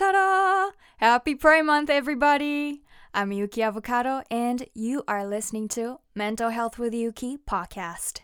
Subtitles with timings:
[0.00, 0.70] Ta-da!
[0.96, 2.80] Happy Pride Month, everybody!
[3.12, 8.20] I'm Yuki Avocado, and you are listening to Mental Health with Yuki podcast.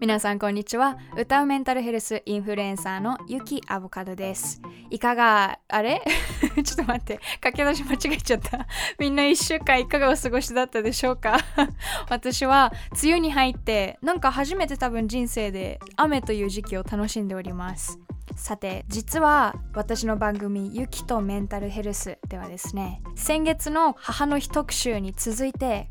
[0.00, 0.96] 皆さんこんにちは。
[1.16, 4.62] 歌うメンタルヘルスインフルエンサーのゆきアボカドです。
[4.90, 6.02] いかがあれ？
[6.62, 7.18] ちょっと待って。
[7.40, 8.68] 駆け出し間違えちゃった。
[9.00, 11.38] みんな1週間いかがお過ごしだったでしょうか？
[12.08, 12.72] 私は
[13.02, 17.98] 梅雨に入ってなんか初めて多分人生で雨という時期を楽しんでおります。
[18.36, 25.90] さて実は私の番組「ゆきとメンタルヘルス」ではですね先月の母の日特集に続いて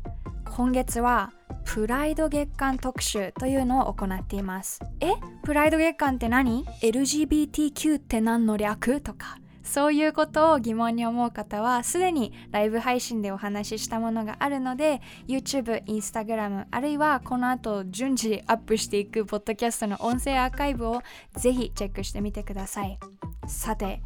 [0.56, 1.30] 今月は
[1.70, 4.80] プライド月間特集というのを行っています。
[5.00, 5.12] え？
[5.44, 9.36] プライド月間って何 ?LGBTQ って何の略とか。
[9.62, 21.02] そういうことを疑問に思う方はすでにライブ配信でお話ししたものがあるので YouTube、Instagram あるいはこの後順次アップしていくポッドキャストの音声アーカイブを
[21.36, 22.98] ぜひチェックしてみてください。
[23.46, 24.00] さて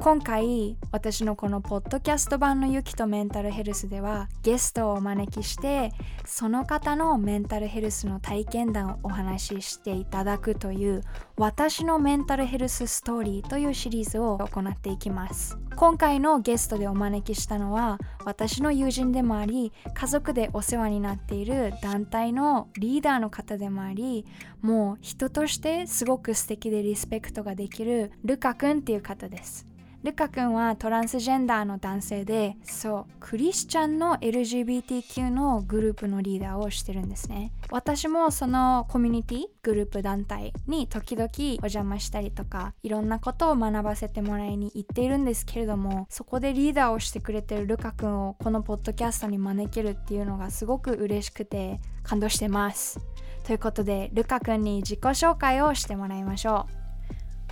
[0.00, 5.92] 今回私のこのポッドキャスト版の「ゆきとメンタルヘルス」ではゲストをお招きして
[6.24, 11.02] その方のメンタルヘルスの体験談をお話ししていただくという
[11.36, 15.58] 「私のメンタルヘルスストーリー」というシリーズを行っていきます。
[15.76, 24.24] 今回のゲストでお招きしたのは私の友人でもあり家族でお世話になっている団体のリーダーの方でもあり
[24.62, 29.69] もう人としてすごく素敵でリスペクトができるルカ君っていう方です。
[30.02, 37.52] ルカ君はトランスジェンダーの男性でそうクリスチャンの LGBTQ のグループのリーダーをしてるんですね。
[37.70, 52.98] 私もそのコミュニティグループ団体に時々お邪魔したりとかいろんなことを学ばせてもらいに行っているんですけれどもそこでリーダーをしてくれてるルカ君をこのポッドキャストに招けるっていうのがすごく嬉しくて感動してます。
[53.44, 56.79] ということでルカ君に自己紹介をしてもらいましょう。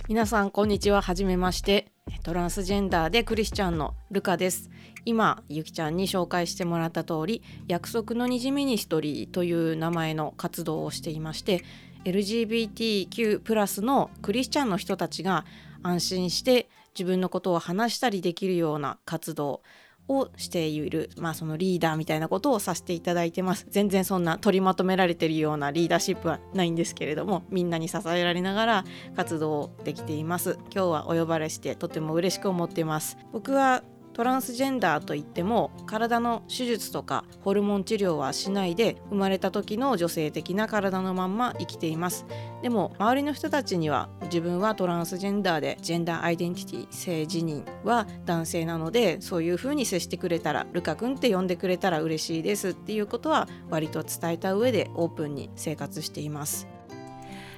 [0.09, 1.03] 皆さんこんにちは。
[1.03, 1.91] はじめまして。
[2.23, 4.71] トランスジェンダーでクリスチャンのルカです。
[5.05, 11.63] 今ゆきちゃんに紹介してもらった通り約束のにじミニストリーという名前の活動をしていまして
[12.05, 15.45] LGBTQ+ のクリスチャンの人たちが
[15.83, 19.61] 安心して自分のことを話したりできるような活動
[20.09, 23.65] をしている、まあ、そのリーダーみたいなことをさせていただいてます。
[23.69, 30.57] 全然そんな取りまとめられてるようなリーダーシップはないんですけれどもみんなに支えられながら活動できています。
[30.73, 33.17] 今日はお呼ばれしてとても嬉しく思っています。
[33.31, 33.83] 僕は
[34.19, 42.25] トランスジェンダーといっても体の手術とかホルモン治療はしないで生まれた時の女性的な体のまんま生きています。
[42.61, 56.67] でも周りの人たちには自分はトランスジェンダーでジェンダーアイデンティティ性自認は男性なのでそういう風に接してくれたらルカ君って呼んでくれたら嬉しいですっていうことは割と伝えた上でオープンに生活しています。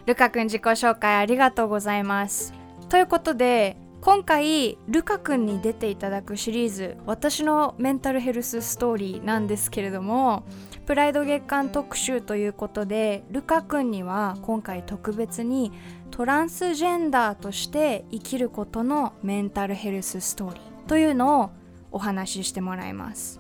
[0.05, 2.53] ルカ君自己紹介ありがとうございます。
[2.87, 10.43] ということで今回ルカ君に出ていただくシリーズ「私のメンタルヘルスストーリー」なんですけれども
[10.87, 15.71] プライド月間特集ということでルカ君には今回特別に
[16.09, 21.49] トランスジェンダーとして生きることのメンタルヘルスストーリーというのを
[21.91, 23.39] お話ししてもらいます。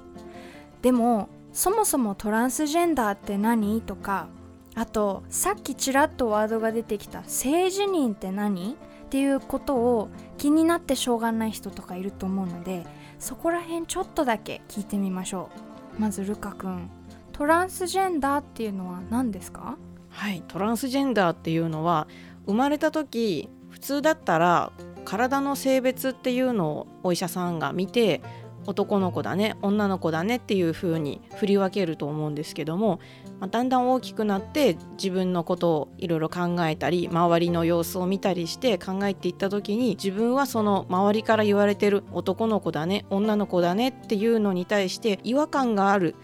[0.83, 3.81] でもそもそもトランスジェンダーって何？
[3.81, 4.27] とか
[4.75, 8.77] あとさっきちらっとワードが出てきた性自認って何？
[9.11, 10.07] っていうことを
[10.37, 12.85] 気になってしょうがない人とかいると思うので
[13.19, 15.49] そこら辺ちょっとだけ聞いてみましょ
[15.97, 16.01] う。
[16.01, 16.89] まずルカ君
[17.33, 19.77] トランスジェンダーっていうのは何ですか？
[20.07, 22.07] はいトランスジェンダーっていうのは
[22.45, 24.71] 生まれた時普通だったら
[25.03, 28.21] 体の性別っていうのをお医者さんが見て
[28.65, 33.01] 男の子だね女の子だねっていう風に振り分けると思うんですけども、
[33.41, 46.15] まあ、だんだん大きくなって自分のことをいろいろ考えたり周りの様子を見たりして考えていった時に自分はその周りから言われてる男の子だね女の子だねっていうのに対して違和感がある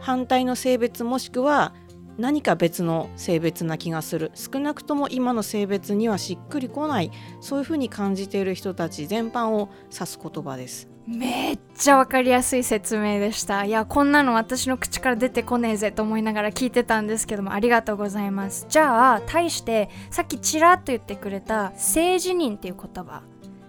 [0.00, 1.72] 反対の性別もしくは
[2.18, 4.32] 何か別の性別な気がする。
[4.34, 7.10] 少なくとも今の性別にはしっくりこない
[7.40, 10.95] そういうふうに感じている人たち全般を指す言葉です。
[11.06, 13.64] めっちゃ分かりやすい説明でした。
[13.64, 18.66] いやこんなの私の口から出てこねえぜと思いながら聞いてたんですけどもありがとうございます。
[18.68, 23.22] じゃあ対してさっきちらっと言ってくれた性自認っていう言葉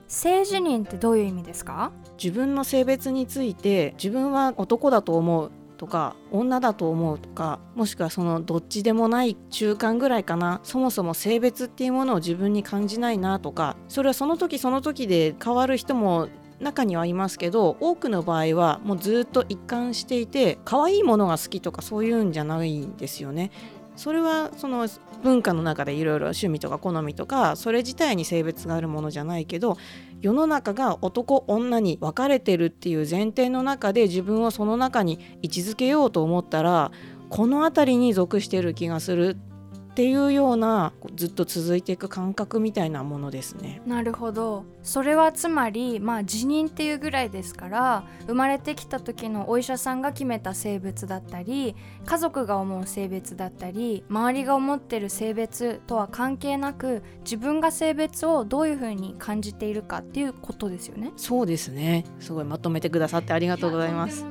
[0.08, 1.92] 性自認ってどういう意味ですか？
[2.22, 10.60] 自分の性別について自分は男だと思うとか女だと思うとかもしくはそのどっちでもない中間ぐらいかな。
[10.64, 16.30] そもそも性別っていうものを自分に感じないなとかそれはその時その時で変わる人も
[16.60, 23.52] 中にはいますけど多くの場合はもうずっと一貫していて可愛いものが好きとかそういうんじゃないんですよね。
[23.96, 24.88] それはその
[25.24, 29.76] 文化の中でいろいろ趣味とか好みとかそれ自体に性別があるものじゃないけど
[30.22, 36.92] 世の中が男女に分かれてるっていう前提の中で自分をその中に位置づけようと思ったら
[37.30, 39.36] この辺りに属してる気がする
[39.98, 43.82] っていうようなずっと続いていく感覚みたいなものですね。
[43.88, 61.12] なるほどそれはつまりまあ辞任っていうぐらいですから生まれてきた時のお医者さんが決めた性別だったり家族が思う性別だったり周りが思ってる性別とは関係なく自分が性別をどういうふうに感じているかっていうことですよね。
[61.18, 64.28] そうですねすごいまとめてくださってありがとうございます。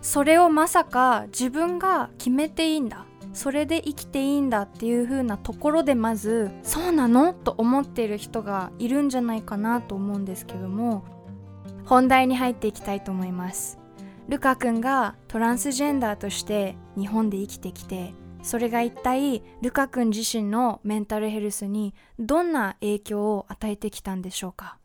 [0.00, 7.32] それをまさか自分が決めていいんだそれで生きていいんだっていう風なところでまずそうなの？
[7.32, 11.04] と思っている人がいるんじゃないかなと思うんですけども
[11.84, 13.78] 本題に入っていきたいと思います。
[14.28, 24.78] ルカ君がトランスジェンダーとして日本で生きてきてそれが一体ルカ君自身のメンタルヘルスにどんな影響を与えてきたんでしょうか？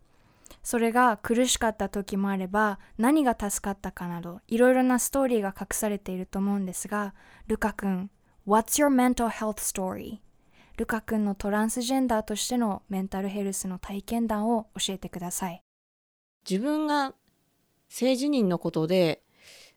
[0.64, 7.14] それが苦しかった時もあれば何が助かったかなどいろいろなストーリーが隠されていると思うんですが
[7.48, 8.10] ルカ君
[8.46, 10.18] What's your mental health story?
[10.76, 15.64] ルカ君のトランスジェンダーとしてのメンタルヘルスの体験談を教えてください。
[16.50, 17.14] 自分が
[17.88, 19.22] 性自認のことで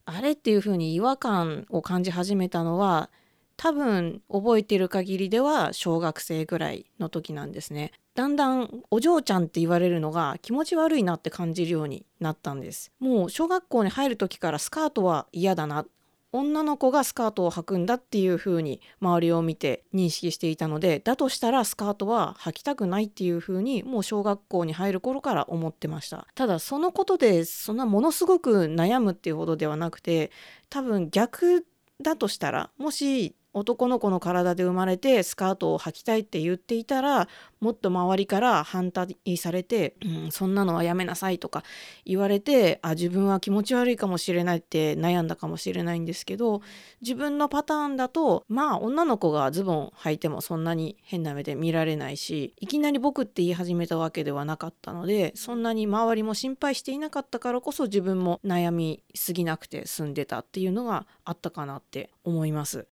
[0.04, 3.08] あれっていうふうに違和感を感じ始めたのは
[3.56, 15.86] 多分覚えてる限りでは小学生ぐらいの時なんですねだんだんお嬢ちゃんって言われるのが気持ち悪いなって感じるようになったんですもう小学校に入る時からスカートは嫌だな
[16.32, 26.26] 女の子がスカートを履くんだっていう風に周りを見て認識していたのでだとしたらスカートは履きたくないっていう風にもう小学校に入る頃から思ってました。
[26.34, 30.30] ただそのことでそんなものすごく悩むっていうほどではなくて
[30.68, 31.66] 多分逆
[32.02, 37.26] だとしたらもし男の子の体で生まれてスカートを履きたいって言っていたら
[37.58, 41.62] もっと周りから反対されて、うん、そんなのはやめなさいとか
[42.04, 46.60] 言われてあ自分は気持ち悪いかもしれないって悩んだかもしれないんですけど
[47.00, 62.86] 自分のパターンだとまあ女の子がズボン履いてもそんなに変な目で見られないしいきなり僕って言い始めたわけではなかったのでそんなに周りも心配していなかったからこそ自分も悩みすぎなくて済んでたっていうのがあったかなって思います。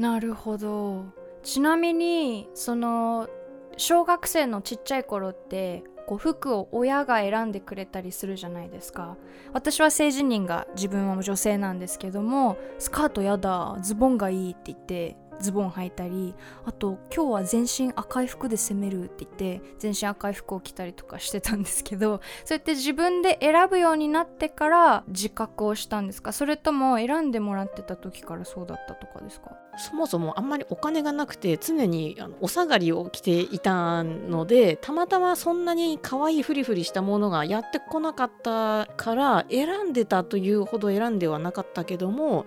[0.00, 1.04] なるほど。
[1.42, 3.28] ちなみにその
[3.76, 9.18] 小学生のちっちゃい頃ってこう服を親が選んでくれたりするじゃないですか。
[9.52, 16.34] 私は性自認が自分は女性なんですけどもスカートやだズボンがいいって言ってズボン履いたり
[16.64, 26.32] あと今日は全身赤い服で攻めるって言って全身赤い服を着たりとかしてたんですけど そうやって自分で選ぶようになってから自覚をしたんですか？
[26.32, 29.52] それとも選んでもらってた時からそうだったとかですか？
[29.78, 42.44] そもそもあんまりお金がなくて常にあのお下がりを着ていたのでたまたまそんなに可愛いフリフリしたものがやってこなかったから選んでたというほど選んではなかったけども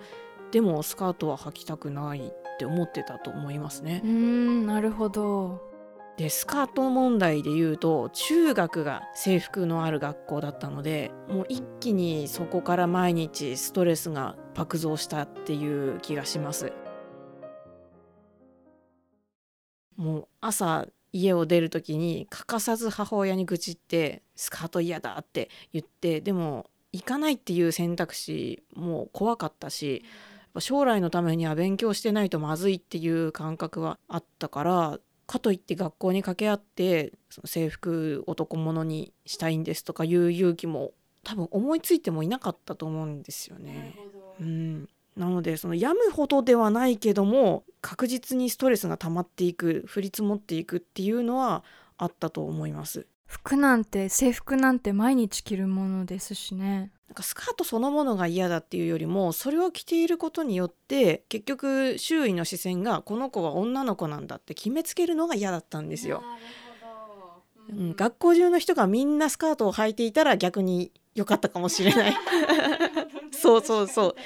[0.52, 2.32] でもスカートは履きたくない。
[2.54, 4.00] って思ってたと思いますね。
[4.04, 5.74] うんなるほど
[6.16, 16.72] でスカート問題で言うと中学が制服のある学校だったのでもう一気にそこから毎日ストレスが爆増したっていう気がします。
[19.96, 30.04] もう朝家を出る時に欠かさず母親に愚痴って「スカート嫌だ」って言ってでも行かないっていう選択肢も怖かったし
[30.60, 40.92] 将来のためには勉強してないとまずいっていう感覚はあったからかといって学校に掛け合ってその制服男物にしたいんですとかいう勇気も
[41.24, 43.96] 多分思いついてもいなかったと思うんですよね。
[44.40, 51.64] うん、なのでその病むほどではないけども確実にストレスが溜まっていく降り積もっていくっていうのは
[51.96, 53.06] あったと思います。
[53.26, 66.22] 服なんて制服なんて毎日着るものですしねなんかスカートそのものが嫌だっていうよりもそれを着ていることによって結局周囲の視線がこの子は女の子なんだって決めつけるのが嫌だったんですよ。
[67.70, 72.16] うん、学校中の人がみんなスカートを履いていたら逆に良かったかもしれない。
[73.32, 74.16] そうそうそう。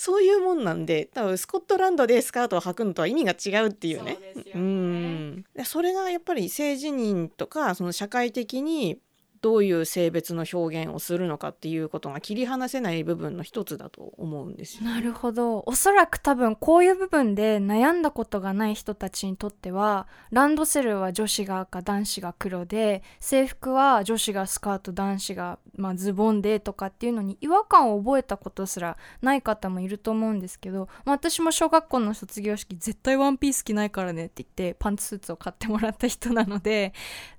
[0.00, 4.16] そういうもんなんで多分スコットランドでスカートを履くのとは意味が違うっていうね。
[4.54, 8.98] う、ね、んそれがやっぱり性自認とかその社会的に
[9.40, 14.84] どういう性別の表現をするのかっていうことが切り離せない部分の一つだと思うんですよ。
[14.84, 36.92] なるほどおそらく多分こういう部分で悩んだことがない人たちにとってはランドセルは女子が赤男子が黒で制服は女子がスカート男子が、まあ、ズボンでとかっていうのに違和感を覚えたことすらない方もいると思うんですけど、まあ、私も小学校の卒業式絶対ワンピース着ないからねって言ってパンツスーツを買ってもらった人なので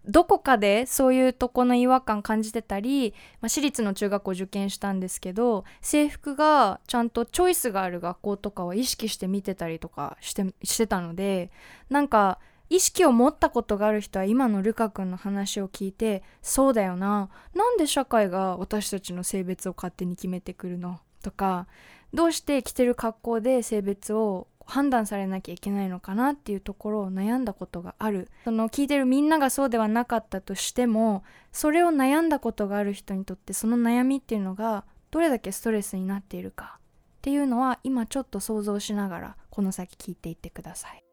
[0.06, 11.52] どこかでそういうとこの違和和感感じてたり、まあ、私立の中学校受験したんですけど制服がちゃんとチョイスがある学校とかは意識して見てたりとかしてしてたので
[11.90, 21.68] なんか意識を持ったことがある人は今のルカ君の話を聞いてそうだよななんで社会が私たちの性別を勝手に決めてくるのとか
[22.14, 41.11] どうして着てる格好で性別を判断されなきゃいけないのかなっていうところを悩んだことがあるその聞いてるみんながそうではなかったとしてもそれを悩んだことがある人にとってその悩みっていうのがどれだけストレスになっているかっていうのは今ちょっと想像しながらこの先聞いていってください。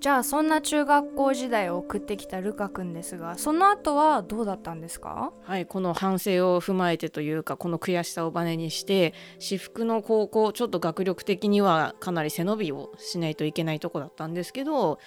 [0.00, 5.34] じゃあそんな中学校時代を送ってきたルカ君ですがその後はどうだったんですか？
[5.42, 14.98] はいこの反省を踏まえてというかこの悔しさをバネにして私服の高校ちょっと学力的にはかなり背伸びをしないといけないとこだったんですけど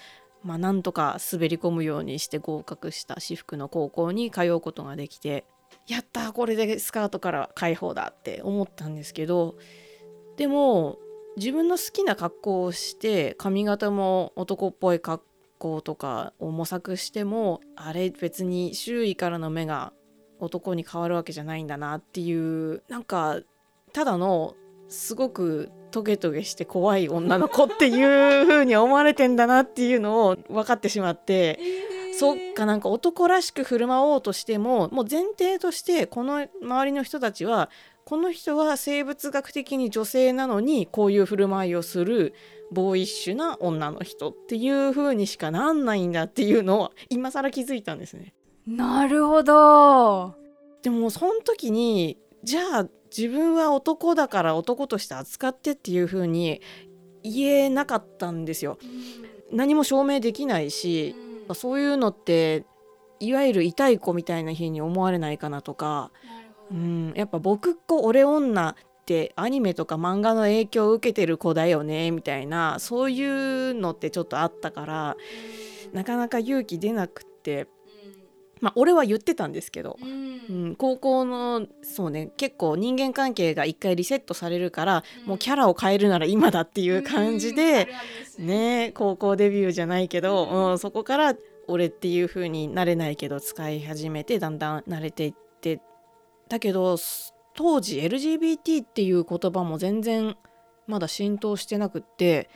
[0.44, 5.44] まあなんとか滑り込むようにして合格した私服の高校に通うことができて
[5.88, 9.56] やったこれでスカートから解放だって思ったんですけど
[10.36, 10.98] でも
[11.36, 15.24] 自分の好きな格好をして髪型も男っぽい格
[15.58, 19.92] 好とかを模索してもあれ別に周囲からの目が
[20.38, 23.40] 男に変わるわけじゃないんだなっていうなんか
[23.92, 24.54] ただの
[24.88, 31.58] すごくトゲトゲして怖い女の子っていう風に思われてんだなっていうのを分かってしまって。
[32.16, 37.70] そっかなんか男らしく振る舞おうとしてももう前提としてこの周りの人たちは
[38.04, 42.34] この人は生物学的に女性なのにこういう振る舞いをする
[42.70, 48.34] ボーイッシュな女の人っていう風にしかなんないんだっていうのを今更気づいたんですね。
[48.66, 50.34] なるほど
[50.82, 56.60] でもその時にじゃあ自分は男だから男として扱ってっていう風に
[57.22, 58.76] 言えなかったんですよ。
[59.50, 61.14] 何も証明できないし、
[61.54, 62.66] そういうのって
[63.20, 66.10] いわゆる痛い子みたいな日に思われないかなとか。
[66.74, 68.74] うん、やっぱ僕っ子俺女っ
[69.06, 75.16] てアニメとか漫画の影響を受けてる子だよねみたいなそういうのってちょっとあったから
[75.92, 77.68] なかなか勇気出なくって
[78.60, 87.88] まあ俺は言ってたんですけど、うん、高校のそうね結構人間関係が一回リセットされるから、もうキャラを変えるなら今だっていう感じで、
[88.38, 91.34] ね高校デビューじゃないけど、うん、そこから
[91.68, 95.80] 俺っていう風になれないけど使い始めてだんだん慣れていって
[96.48, 96.96] だけど
[97.54, 100.36] 当時 LGBT っていう言葉も全然
[100.86, 102.50] まだ浸透してなくって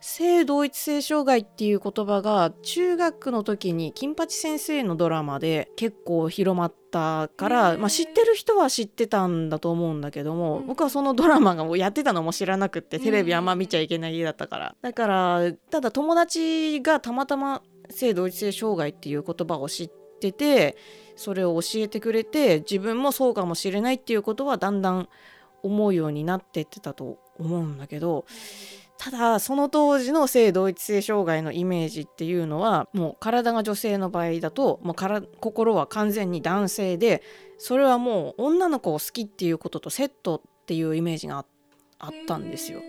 [0.00, 14.74] 性同一性障害っていう言葉が中学の時に金八先生のドラマで結構広まったから、まあ、知ってる人は知ってたんだと思うんだけども、僕はそのドラマがやってたのも知らなくってテレビあんま見ちゃいけない家だったから。
[14.80, 20.76] だからただ友達がたまたま性同一性障害っていう言葉を知ってて
[21.22, 25.08] それを教えてくれて自分もそうかもしれないっていうことはだんだん
[25.62, 28.24] 思うようになってってたと思うんだけど
[28.98, 37.22] ただその当時の性同一性障害のイメージっていうのはもう体が女性の場合だともうから心は完全に男性で
[37.58, 41.44] それはもう女の子を好きっていうこととセットっていうイメージが
[41.98, 42.80] あったんですよ。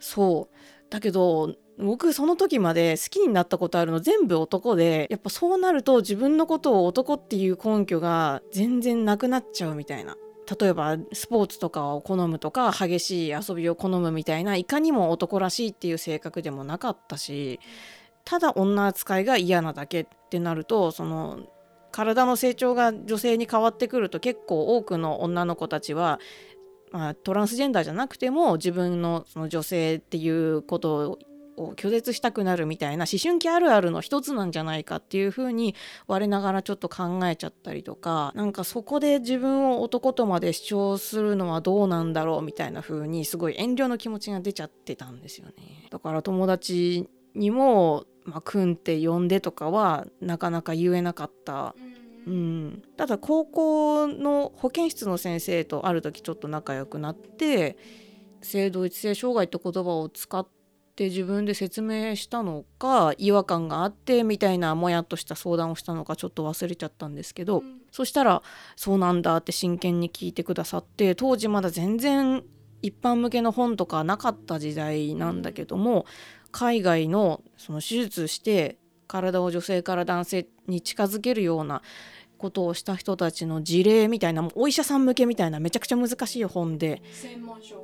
[0.00, 10.16] そうだけど僕その時まで好きになったことあるの全部男でやっぱそうなると自分のことを男っていう根拠が全然なくなっちゃうみたいな。
[10.60, 17.60] 例えばスポーツとかを好むとか激しい遊びを好むみたいないかにも男らしいっていう性格でもなかったし
[18.24, 21.40] ただ女扱いが嫌なだけってなるとその
[21.92, 26.18] 体の成長が女性に変わってくると結構多くの女の子たちは
[26.92, 31.18] まあ、トランスジェンダーじゃなくても自分のその女性っていうことを
[31.76, 35.74] 拒絶したくなるみたいな思春期あるあるの一つなんじゃないかっていうふうに
[36.06, 45.54] 我ながらちょっと考えちゃったりとかなんかそこで自分を男とまで主張するのはどうなんだろうみたいな風にすごい遠慮の気持ちが出ちゃってたんですよね。
[45.90, 51.74] だから友達にも、まあ、くんって呼んでとかはなかなか言えなかった。
[52.26, 57.78] うん、ただ高校の保健室の先生とある時ちょっと仲良くなって
[58.42, 60.46] 性同一性障害って言葉を使っ
[60.98, 67.62] てって自分で説明したのか違和感があってみたいなもやっとした相談をしたのかちょっと忘れちゃったんですけど、
[67.92, 68.42] そしたら
[68.74, 72.42] 「そうなんだ」って真剣に聞いてくださって当時まだ全然
[72.82, 76.04] 一般向けの本とかなかった時代なんだけども
[76.50, 81.82] 海外のその手術して体を女性から男性に近づけるような
[82.38, 87.02] ことをした人たちの事例みたいなもうお医者さん向けみたいなめちゃくちゃ難しい本で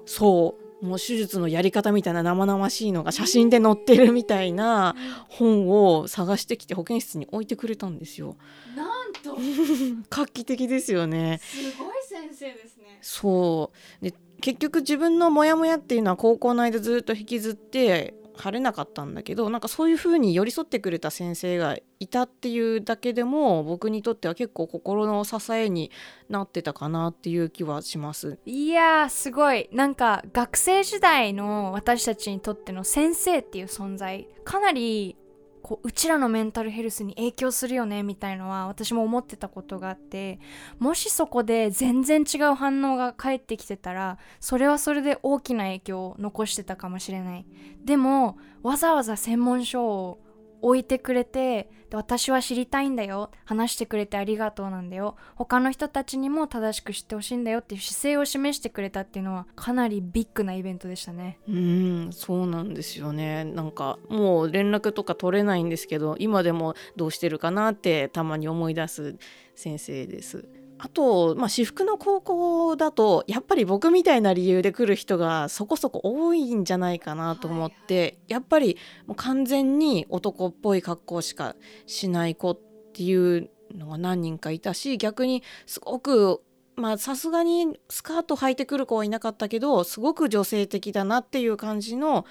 [0.06, 4.94] そうもう手術のやり方みたいな生々しいのが写真で載ってるみたいな
[5.28, 8.36] 本を探してきて保健室に置いてくれたんですよ。
[8.76, 9.36] なんと
[10.10, 11.40] 画期的ですよね。
[11.42, 12.98] すごい先生ですね。
[13.00, 25.90] そうで結局自分のモヤモヤっていうのは高校の間ずっと引きずって晴れなかったんだけどなんかそういう風に寄り添ってくれた先生がいたっていうだけでも僕にとっては結構心の支えに
[26.28, 28.38] なってたかなっていう気はします。
[28.44, 29.68] いやーすごい。
[29.72, 35.16] なんか学生時代の私たちにとっての先生っていう存在かなり
[35.64, 40.38] こううちらのメンタルヘルスに影響するよねみたいのは私も思ってたことがあって
[40.78, 47.47] もしそこで全然違う反応が返ってきてたらそれはそれで大きな影響を残してたかもしれない。
[47.83, 50.24] でもわざわざ専門書を
[50.64, 53.30] 置いてくれて私は知りたいんだよ。
[53.44, 55.14] 話してくれてありがとうなんだよ。
[55.37, 57.59] 他の人たちにも正しく知ってほしいんだよ。
[57.59, 61.38] っていう姿勢を示してくれたっていうのはかなりビッグなイベントでしたね。
[61.47, 63.44] うんそうなんですよね。
[63.44, 69.16] なんかもう連絡とか取れないんですけど今でもどうしてるかなってたまに思い出す
[69.54, 70.49] 先生です。
[70.78, 78.76] あと、まあ、私服の高校だとやっぱり僕みたいな理由で来る人がそこそこ多いんじゃないかなと思って、はいはい、やっぱり
[79.07, 81.54] もう完全に男っぽい格好しか
[81.87, 82.61] しない子っ
[82.93, 86.43] ていうのが何人かいたし逆にすごく
[86.76, 92.25] まあさすがにスカート履いてくる子はいなかったけどすごく女性的だなっていう感じの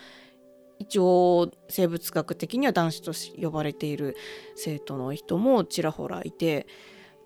[0.79, 4.17] 一応生物学的には男子と呼ばれている
[4.55, 6.67] 生徒の人もちらほらいて。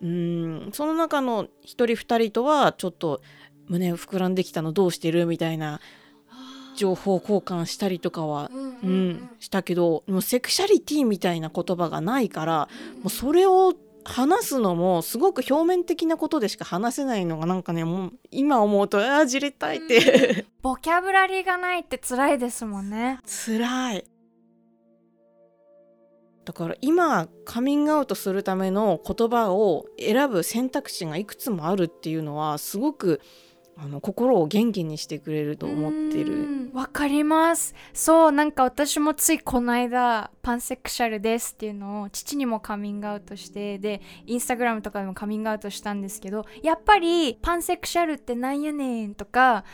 [0.02, 0.70] うん。
[0.74, 3.22] その中の1人2人とはちょっと
[3.68, 5.80] 胸膨らんできたのどうしてるみたいな
[6.78, 12.70] 情報交換したりとかは、うん、うん、したけどもうセクシャリティみたいな言葉がないから
[13.02, 13.74] もうそれを
[14.06, 23.20] 話すのもすごく表面的なことでしか話せないのがなんかねもう今思うとああじれたいって、うん、ボキャブラリーがないって辛いですもんね。
[23.26, 24.06] 辛い
[26.48, 33.20] だから今カミングアウトするための言葉を選ぶ選択肢がいくつもあるっていうのはすごく
[33.76, 36.72] あの心を元気にしてくれると思ってる。
[36.74, 37.76] わかります。
[37.94, 49.66] そうなんか私もついこの間パンセクシャルですっていうのを父にもカミングアウトしてでインスタグラムとかでもカミングアウトしたんですけどやっぱりパンセクシャルってなんやねんとか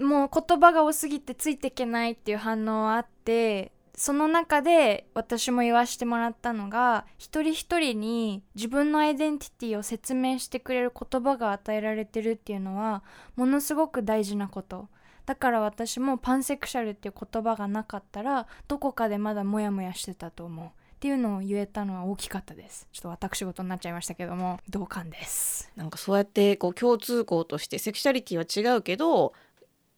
[0.00, 13.02] もう言葉が多すぎてついていけないっていう反応はあってその中で私も言わしてもらったのが一人一人に自分のアイデンティティを説明してくれる言葉が与えられてるっていうのは
[13.36, 14.88] ものすごく大事なこと。
[15.24, 20.66] だから私もパンセクシャルっていう言葉がなかったらどこかでまだモヤモヤしてたと思う。
[20.66, 22.88] っていうのを言えたのは大きかったです。
[22.90, 24.58] ちょっと私事になっちゃいましたけども。
[24.70, 25.70] 同感です。
[25.76, 29.34] なんかそうやってこう共通項としてセクシャリティは違うけど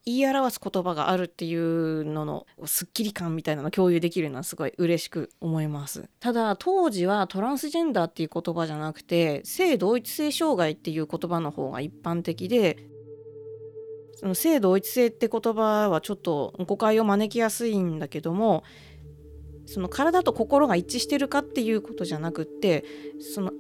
[0.09, 6.09] 言い表す言葉があるっていうののすっきり感みたいなの共有できるのはすごい嬉しく思います。
[6.19, 12.79] ただ当時はトランスジェンダーっていう言葉じゃなくて性同一性障害っていう言葉の方が一般的で
[14.15, 18.65] その性同一性って言葉はちょっと誤解を招きやすいんだけども
[19.67, 22.87] その体と心が一致してるかっていうことじゃなくって
[23.21, 23.53] その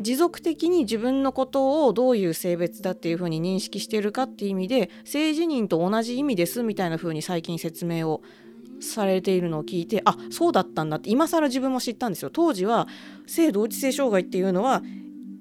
[0.00, 8.22] 持続的に自分のことをどういう性別だっていうふうに認識してるかっていう意味で性自認と同じ意味ですみたいなふうに最近説明を
[8.80, 12.30] されているのを聞いてあそうだったんだって今更自分も知ったんですよ。
[12.30, 12.88] 当時は
[13.26, 14.82] 性同一性障害っていうのは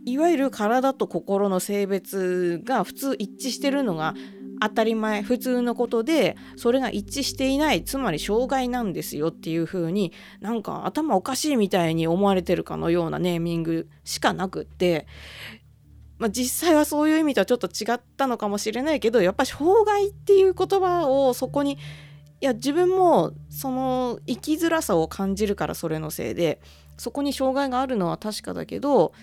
[0.05, 4.13] いわゆる体と心の性別が普通一致してるのが
[4.61, 15.07] 当たり前普通のことでそれが一致していないつまり障害なんですよっていう風になんか頭おかしいみたいに思われてるかのようなネーミングしかなくって、
[16.17, 21.73] まあ、実際はそういう意味とはちょっと違ったのかもしれないけどやっぱ障害っていう言葉をそこに
[22.41, 26.61] いや自分もその生きづらさを感じるからそれのせいで
[26.97, 29.13] そこに障害があるのは確かだけど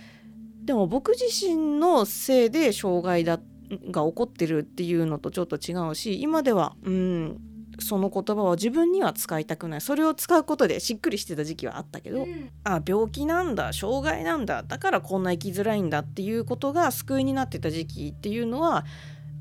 [0.64, 3.55] でも僕自身のせいで障害だって
[3.90, 7.40] が起こってるっていうのとちょっと違うし今ではうん
[7.78, 18.84] その言葉は自分には使いたくないそれを使うことでしっくりしてた時期はあったけど、うん、あ病気なんだ障害なんだだからこんな生きづらいんだっていうことが救いになってた時期っていうのは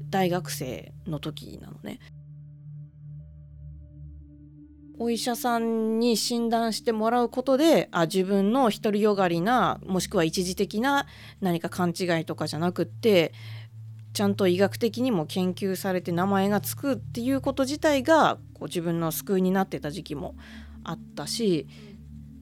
[0.09, 1.99] 大学生の時なのね。
[4.97, 11.05] お医者さんに診断してもらうことであ自分の独りよがりなもしくは一時的な
[11.41, 13.33] 何か勘違いとかじゃなくって
[14.15, 20.35] ちゃんと医学的にも研究されて名前がつくっていうこと自体がこう自分の救いになってた時期も
[20.85, 21.67] あったし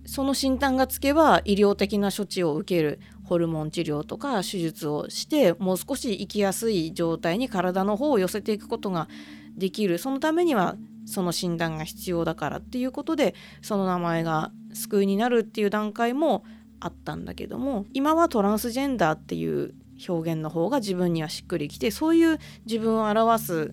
[0.06, 9.08] その診断がつけば医療的な処置を受けるホルモン治療とか手術をしてもう少し生きやすい状態に体の方を寄せていくことが
[9.56, 9.98] できる。
[9.98, 13.34] そのためにはその診断が必要だからっていうことで
[13.64, 16.44] その名前が救いになるっていう段階も
[16.80, 19.74] あったんだけども今はトランスジェンダーっていう
[20.08, 23.72] 表現の方が自分にはしっくりきてそういう自分を表す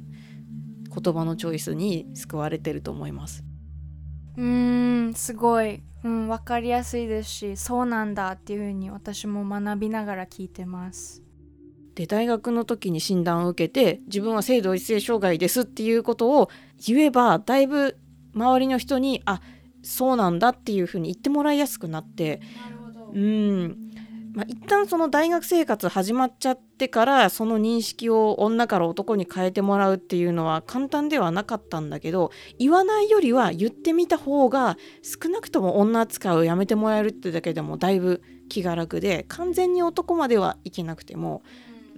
[0.90, 3.44] 言葉のチョイスに救われてると思います。
[4.36, 11.22] うーんすごい、うん、分かりやすいですしそうなんだっていうふうに私も学びながら聞いてます。
[11.94, 16.48] で大学の時に診断を受けて自分は性同一性障害ですっていうことを
[16.86, 17.98] 言えばだいぶ
[18.34, 19.40] 周りの人にあ
[19.82, 22.40] そうなんだっていうふうに言ってもらいやすくなって
[23.12, 23.89] うん
[24.32, 41.42] まあ、一旦その大学生活始まっちゃってからその認識を女から男に変えてもらうっていうのは簡単ではなかったんだけど言わないよりは言ってみた方が少なくとも女扱いをやめてもらえるってだけでもだいぶ気が楽で完全に男まではいけなくても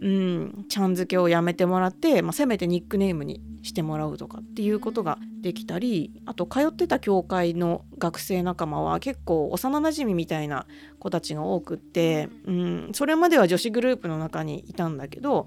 [0.03, 10.67] うん、ちゃん付けをやめてもらって、まあ、せめてニックネームにしてもらうとかっていうことができたりあと通ってた教会の学生仲間は結構幼なじみみたいな
[10.99, 15.47] 子たちが多くって、うん、それまでは女子グループの中にいたんだけど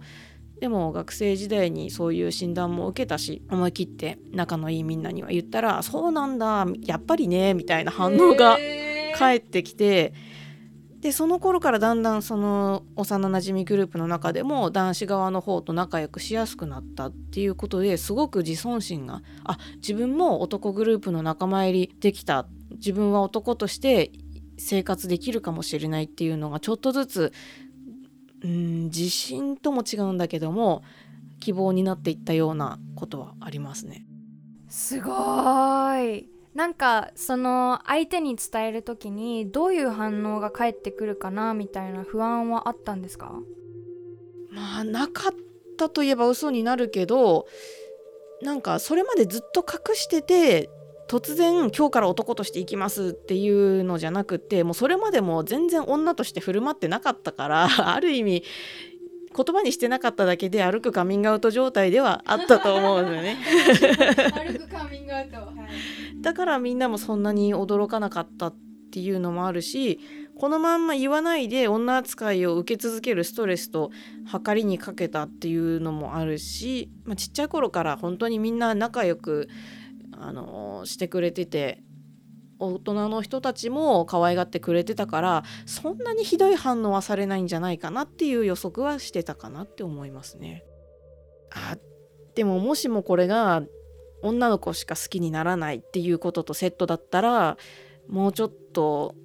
[0.61, 8.57] でも学生時代にそういう診断も受けたし思い切って仲のいいみんなには言ったら「そうなんだやっぱりね」みたいな反応が
[9.17, 10.13] 返ってきて。
[11.05, 24.13] でその頃からだんだんその幼なじみグループの中でも男子側の方と仲良くしやすくなったっていうことですごく自尊心があ自分も男グループの仲間入りできた自分は男として
[24.57, 27.33] 生活できるかもしれないっていうのがちょっとずつ
[28.43, 30.81] うん自信とも違うんだけども
[31.39, 34.07] 希望になっていったようなことはありますね。
[34.69, 35.11] すご
[35.99, 43.41] いなんかその相手に伝える時にどういう反応が返ってくるかなみたいな不安はあったんですか？
[44.49, 45.33] まあなかっ
[45.77, 47.45] たといえば嘘になるけど
[48.41, 50.69] なんかそれまでずっと隠してて
[51.09, 58.43] 突然今日から男としていきますっていうのじゃなくてもうそれまでも全然女として振る舞ってなかったから ある意味
[59.35, 63.37] 言葉にしてなかっただけで歩くカミングアウト状態ではあったと思うのよね。
[64.33, 65.51] 歩くカミングアウト、は
[66.17, 68.55] い、だからみんなもそんなに驚かなかったっ
[68.91, 69.99] ていうのもあるし
[70.37, 73.91] このまんま言わないで女扱いを受け続けるストレスと
[74.45, 79.47] 計りにかけたっていうのもあるし、まあ、ちっちゃい頃から本当にみんな仲良く
[80.11, 81.83] あのしてくれてて
[82.59, 90.63] 大人の人たちも可愛がってくれてたからそんなにひどい反応はされないんじゃないかなっていう予測はしてたかなって思いますね。
[91.51, 91.77] あ
[92.35, 93.63] でももしもこれが
[94.21, 97.57] 女の子しか好きにならないっていうこととセットだったら
[98.07, 99.15] もうちょっと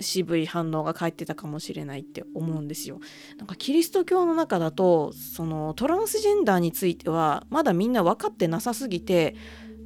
[0.00, 2.98] 渋い反応が返ってたかもしれないって思うんですよ。
[3.38, 9.34] なんかキリスト教の中だとそのトランスジェンダーについてはまだみんな分かってなさすぎて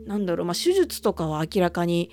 [0.07, 2.11] なんだろう、まあ、手術とかは明らかに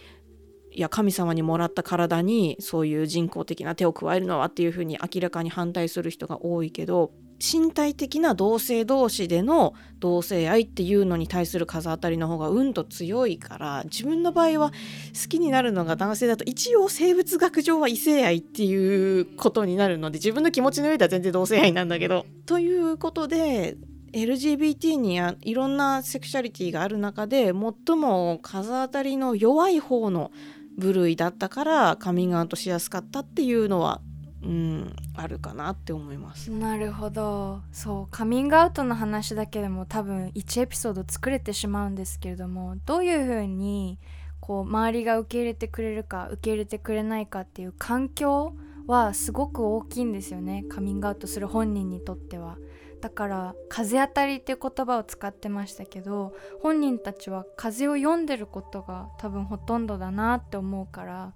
[0.75, 22.25] いや神様にもらった体にそういう人工的な手を加えるのはっていうふうに明らかに反対する人が多いけど身体的な同性同士での同性愛っていうのに対する風当たりの方がうんと強いから自分の場合は好きになるのが男性だと一応生物学上は異性愛っていうことになるので自分の気持ちの上では全然同性愛なんだけど。
[22.45, 23.77] ということで
[24.13, 30.31] LGBT にいろんなセクシャリティがある中で最も風当たりの弱い方の
[30.77, 34.01] 部類だったからカミングアウトしやすかったっていうのは
[34.43, 43.99] うんあるかなって思いますなるほどそうカミングアウトの話だけでも多分1エピソード作れてしまうんですけれどもどういうふうに
[44.41, 48.53] こう周りが受け入れてくれるか受け入れてくれないかっていう環境
[48.85, 52.57] はすごく大きいんですよねカミングアウトする本人にとっては。
[53.03, 61.33] だから風当たりっていう言葉を使ってましたけど本人たちは風を読んでることが多分ほとんどだなって思うから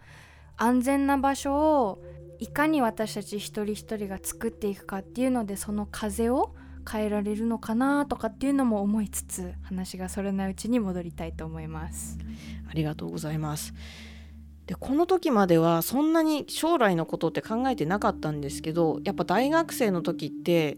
[0.56, 2.02] 安全な場所を
[2.40, 6.56] いかに私たち一人一人が作っていくかっていうのでその風を
[6.90, 12.18] 変えられるのかなとかっていうのも思いつつ話がそれないうちに戻りたいと思います。
[12.70, 13.74] ありがとうございます。
[14.68, 20.78] でこの時まではそんなに将来のことって考えてなかったんですけどやっぱ大学生の時って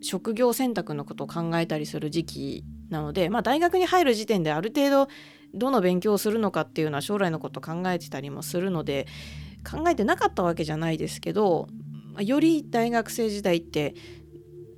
[0.00, 5.08] 職業選択のことを考えたりする時期なので、まあ、大学に入る時点である程度
[5.54, 9.06] どの勉強をするのかっていうのは将来のこと考えてたりもするので
[9.68, 11.68] 考えてなかったわけじゃないですけど
[12.20, 13.94] より大学生時代って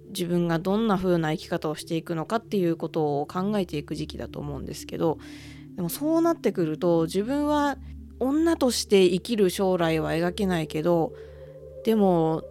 [0.09, 5.19] 自分がどんな風な生き方をしていくのかっていうことを考えていく時期だと思うんですけど
[5.77, 7.77] でもそうなってくると自分は
[8.19, 11.13] 女として生きる将来は描けないけど
[11.85, 12.43] でも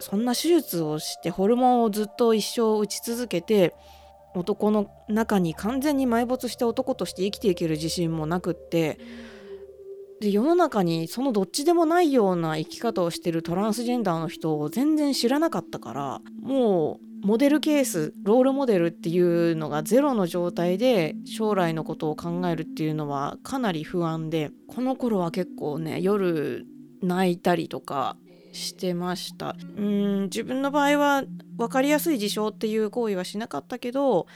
[0.00, 3.74] そんな手術をしてホルモンをずっと一生打ち続けて
[4.34, 8.98] 男の中に完全に埋没して男として生きていける自信もなくって
[10.20, 26.66] で世の中にそのどっちでもないような生き方をしてるトランスジェンダーの人を全然知らなかったからもうモデルケースロールモデルっていうのがゼロの状態で将来のことを考えるっていうのはかなり不安でこの頃は結構ね夜
[27.02, 28.16] 泣いたりとか
[28.52, 29.56] してました。
[29.76, 31.24] うん自分の場合は
[31.56, 34.26] 分かりやすい事象っていう行為はしなかったけど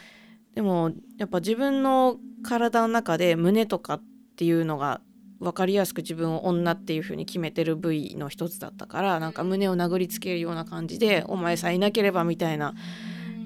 [0.54, 4.02] でもやっぱ自分の体の中で胸とかっ
[4.36, 5.00] ていうのが
[5.40, 12.74] 分かりやすく自分を女っていう風に決めてる部位の一つだったからなんか胸を殴りつけるような感じで「お前さえいなければ」みたいな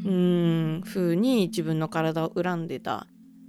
[0.04, 3.06] うん風に自分の体を恨んでた。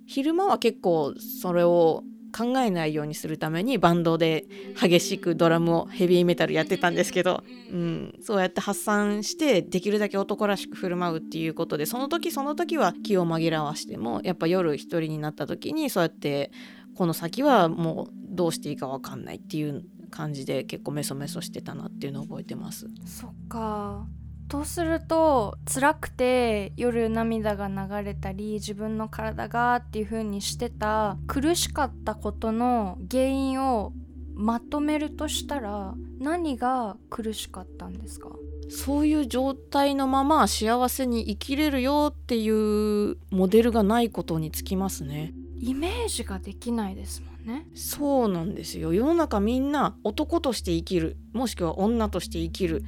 [0.08, 2.04] 昼間は結構それを
[2.36, 4.46] 考えないようにするためにバンドで
[4.80, 16.52] 激しくドラムをヘビーメタルやってたんですけど、うん、そうやって発散してできるだけ男らしく振る舞うっていうことでその時その時は気を紛らわしてもやっぱ夜一人になった時にそうやって
[16.96, 22.88] この先はもうどうしていいか分かんないっていう感じで結構メソメソしてたなっていうのを覚えてます。
[23.06, 24.06] そっか
[24.50, 33.94] とすると辛くて夜涙が流れたり自分の体がっていう風にしてた苦しかったことの原因を
[34.34, 38.30] まとめるとしたら何が苦しかったんですか？
[38.70, 45.34] そういう状態のまま幸せに生きれるよっていうモデルがないことにつきますね。
[45.60, 47.68] イメージができないですもんね。
[47.76, 48.94] そうなんですよ。
[48.94, 52.84] 世の中みんな男として生きるもしくは女として生きる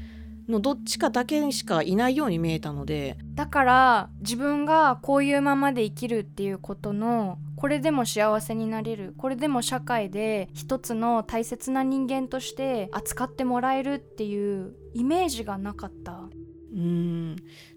[0.49, 16.27] のどっちかだけにしかいないように見えたのでだから自分がこういうままで生きるっていうことのこれでも幸せになれるこれでも社会で一つの大切な人間として扱ってもらえるっていうイメージがなかった。
[16.73, 17.35] うん。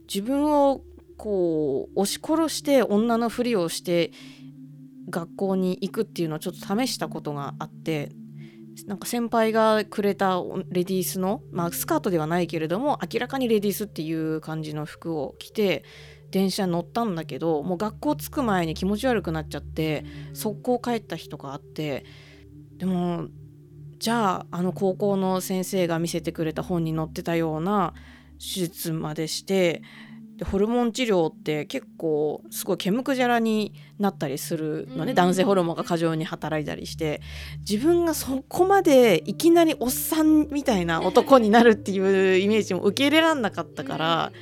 [0.09, 0.83] 自分を
[1.17, 4.13] こう押し殺して女のふりをして
[5.11, 8.11] 学校に行くっていうのをちょっと試したことがあって
[8.87, 15.85] なんか先輩がくれたレディースの、まあ、スカートではないけれども明らかにレディースっていう感じの服を着て
[16.31, 22.05] 電車に乗ったんだけどもう学校着く前に気持ち悪くなっちゃって速攻帰った日とかあって
[22.77, 23.29] でも
[23.99, 27.95] じゃああの高校の先生が見せてくれた本に載ってたような
[28.39, 29.83] 手術までして
[30.37, 37.21] でホルモン治療って結構すごい煙くじゃらになったりするのね、うん、男性ホルモンが過剰に働いたりして。
[37.69, 44.33] 自分がそこまでいきなりおっさんみたいな男になるっていうイメージも受け入れらんなかったから、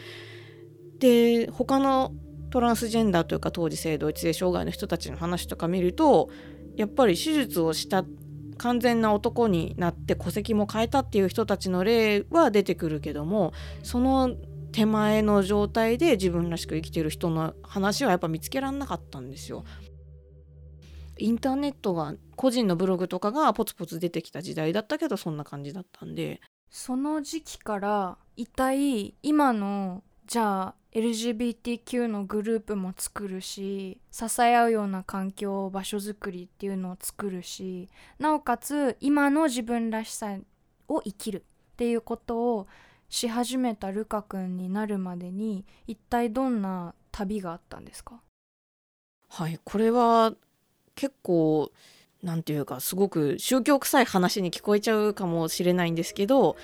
[0.93, 2.13] うん、で他の
[2.51, 6.31] トランスジェンダーというか当時性同一性障害の人たちの話とか見ると
[6.77, 8.05] やっぱり手術をした
[8.59, 13.53] 完全な男になって戸籍も変えたっていう人たちの例は出てくるけども
[13.83, 14.37] その
[14.73, 19.65] 手前の状態で自分らしく生きてる人の話はやっぱ見つけらんなかったんですよ。
[21.19, 40.37] インターネットが個人のブログとかがポツポツ出てきた時代だったけどそんな感じだったんでその時期から一体今のじゃあ LGBTQ のグループも作るし支え合うような環境場所づくりっていうのを作るしなおかつ今の自分らしさ
[40.89, 42.67] を生きるっていうことを
[43.13, 48.23] し始めたルカ君になるまでに一体どんな旅があったんですか？
[49.29, 50.33] はいこれは
[50.95, 51.71] 結構
[52.23, 56.57] なんていうかすごく宗教臭い話に聞こえちゃうかもしれないんですけど、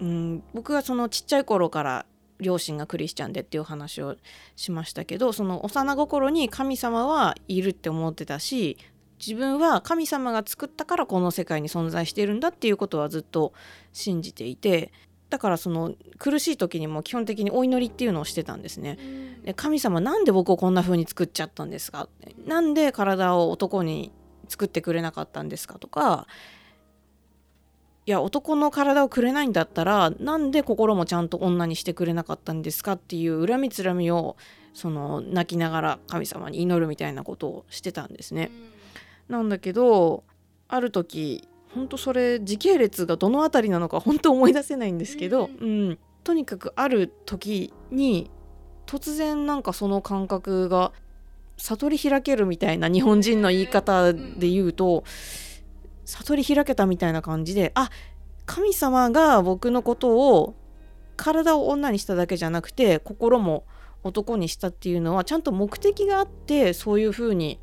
[0.00, 2.06] うん、僕はそのちっちゃい頃から
[2.40, 4.16] 両親がクリスチャンでっていう話を
[4.56, 8.76] しましたけどその幼心に神様はいるって思ってたし
[9.18, 13.54] 自分は神様が作ったからこの世界に存在しているんだっていうことはずっと
[13.94, 14.92] 信じていて
[15.30, 18.98] だからその苦しい時にも基本的にお祈りっていうのをしてたんですね。
[19.44, 22.08] で神様なんで僕をこんな風に作っちゃったんですか？
[22.44, 24.12] なんで体を男に
[24.48, 26.26] 作ってくれなかったんですかとか
[28.06, 34.36] いや男の体をくれないんだったらなんで心もちゃんと女にしてくれなかったんですかっていう恨みつらみを
[34.74, 38.50] その泣きながら神様に祈るみたいなことをしてたんですね。
[39.28, 40.24] なんだけど
[40.66, 48.30] ある時本当それ時系列がどの辺りなのか本当思い出せないんですけど、うん、とにかくある時に
[48.86, 50.92] 突然なんかその感覚が
[51.56, 55.04] 悟り開けるみたいな日本人の言い方で言うと
[56.04, 57.90] 悟り開けたみたいな感じであ
[58.46, 60.54] 神様が僕のことを
[61.16, 63.64] 体を女にしただけじゃなくて心も
[64.02, 67.60] 男にしたっていうのはちゃんと目的があってそういう風に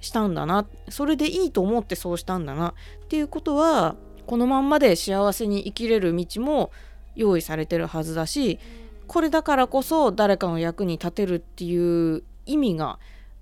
[0.00, 0.66] したんだな。
[0.88, 2.74] それでいいと思ってそうしたんだな。
[3.04, 6.70] っていうことはこのまんまで幸せに生きれる道も
[7.16, 8.58] 用意されてるはずだし
[9.06, 12.98] これだからこそ誰かの役に立てるっていう意味が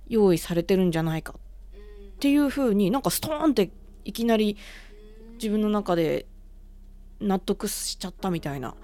[0.08, 1.34] 用意されてるんじゃないか。
[1.34, 3.70] っていう風になんかストーンって
[4.04, 4.56] いきなり
[5.34, 6.26] 自分の中で
[7.20, 8.74] 納得しちゃったみたいな。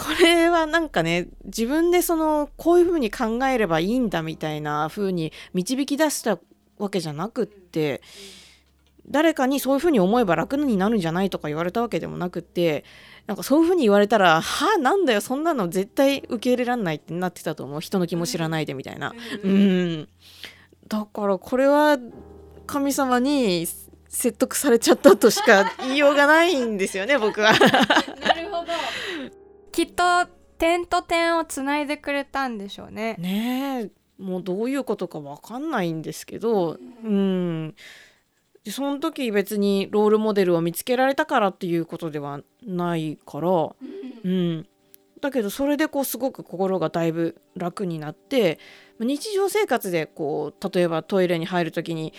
[0.00, 6.38] これはなんかね自分でそのこういう風に考えればいいんだみたいな風に導き出した
[6.78, 8.00] わけじゃなくって
[9.06, 12.84] 誰かにそういう風に思えば楽になるんじゃないとか言われたわけでもなくって
[13.26, 19.12] なんかそういう風に言われたら「はあなんだよそんなの絶対受け入れらんない」ってなってたと思う人の気も知らないでみたいな。
[19.44, 20.08] うん
[20.88, 21.98] だからこれは
[22.66, 23.66] 神様に
[24.08, 27.52] 説得されちゃったとしか言いようがないんですよね僕は。
[28.20, 29.39] なるほど
[29.72, 30.26] きっと
[30.58, 33.16] 点と点をつないでくれたんでしょうね。
[33.18, 33.90] ねえ。
[34.22, 36.78] もうどういうことか分かんないんですけど。
[37.04, 37.74] うん。
[38.68, 44.66] その時別にロールモデルを見つけられたからっていうことではないから、うん、
[45.22, 48.58] だけどそれでこうすごく心がだいぶ楽になって。
[49.04, 52.12] 日常生活でこう例えばトイレに入る時に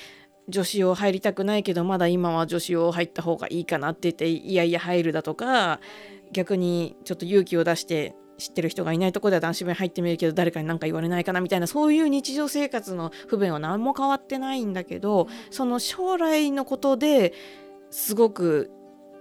[0.49, 5.79] 女子用入りたくないけどまだ今は女子用入った方がいいかなって言っていやいや入るだとか
[6.31, 17.33] 逆にちょっと勇気を出して知ってる人がいないとこでは男子弁入ってみるけど誰かに何か言われないかなみたいなそういう日常生活の不便は何も変わってないんだけどその将来のことで
[17.91, 18.71] すごく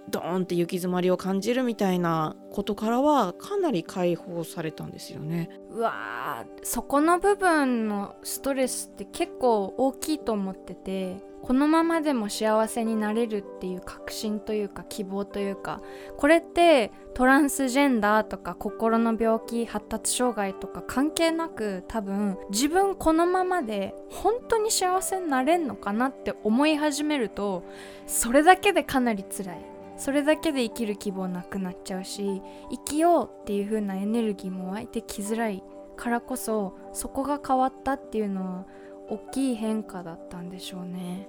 [0.09, 5.49] ドーンって行き詰まりを感じるみたいなことからはかなり解放されたんですよね。
[5.69, 15.81] うわそこの部分のストレスって結構大きいと思っててこのままでも幸せになれるっていう確信というか希望というか
[16.17, 27.63] これってトランスジェンダーとか心の病気発達障害とか関係なく多分自分このままで本当に幸せになれんのかなって思い始めると
[28.05, 29.71] それだけでかなり辛い。
[29.97, 35.63] それだけで生きる希望なくなっちゃうし生きようっていう風なエネルギーも湧いてきづらい
[35.95, 38.65] からこそそこが変わったっていうのは
[39.11, 41.27] 大きい変化だったんでしょうね。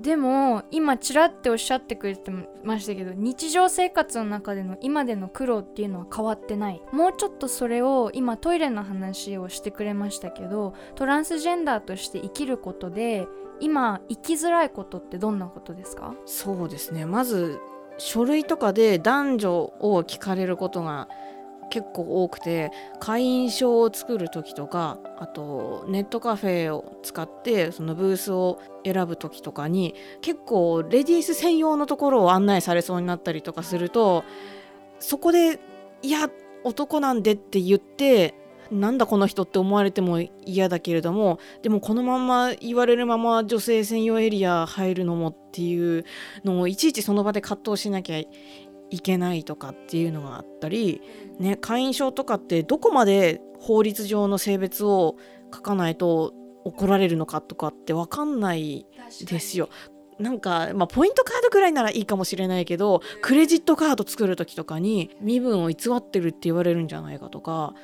[0.00, 2.30] でも今ちらっておっしゃってくれて
[2.62, 6.80] ましたけど日常生活の中での今での苦労っていうのは変わってない。
[6.92, 13.26] もうちょっとそれを今トイレの話をしてくれましたけどトランスジェンダーとして生きることで
[13.58, 16.14] 今生きづらいことってどんなことですか？
[16.26, 17.04] そうですね。
[17.04, 17.58] まず
[17.96, 21.08] 書類とかで男女を聞かれることが
[21.70, 34.24] 結構多くて会員証を作る時とかあとネットカフェを使ってそのブースを選ぶ時とかに結構レディース専用のところを案内されそうになったりとかすると
[34.98, 35.60] そこで
[36.02, 36.30] 「いや
[36.64, 38.34] 男なんで」って言って
[38.70, 46.04] なんだこの人って思われても嫌だけれどもでもこのまま言われるまま女性専用エリア入るのもっていう
[46.44, 48.28] のをいちいちその場で葛藤しなきゃい
[49.00, 51.02] けないとかっていうのがあったり、
[51.38, 55.16] ね、会員証とかってどこまで法律上の性別を
[55.54, 56.32] 書かないと
[56.64, 58.86] 怒られるのかとかって分かんない
[59.24, 59.68] ですよ。
[60.18, 67.74] なんか、まあ、ポイントカードぐらいならいいかもしれないけどクレジットカード作る時とかに身分を偽ってるって言われるんじゃないかとか、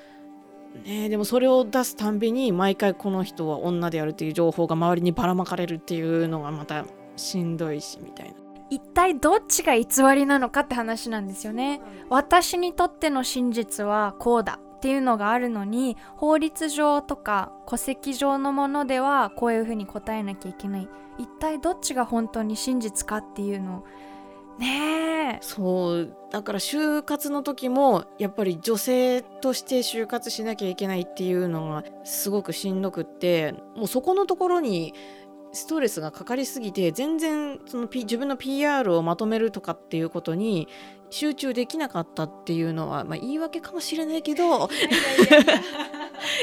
[0.85, 6.85] ね、でもそれを出すたんびに毎回この人は女であるっていう情報が周りにばらまかれるっていうのがまた
[7.17, 8.44] しんどいしみたいな。
[8.71, 11.81] 一体どっちが偽りなのかって話なんですよね。
[12.09, 20.89] 私にとっての真実はこうだっていうのがあるのに法律上とか戸籍上のものではこういうふうに答えなきゃいけない。
[21.19, 23.79] 一体どっちが本当に真実かっていうの。
[23.79, 23.85] を
[24.59, 25.39] ねえ。
[25.41, 34.95] そうだから就活の時もやっぱり女性として就活しなきゃいけないっていうのがすごくしんどくってもうそこのところに
[35.55, 40.69] ストレスがかかりすぎて全然その、P、自分の PR をまとめるとかっていうことに
[41.11, 44.69] 集中できなかったっていうのは、まあ、言い訳かもしれないけど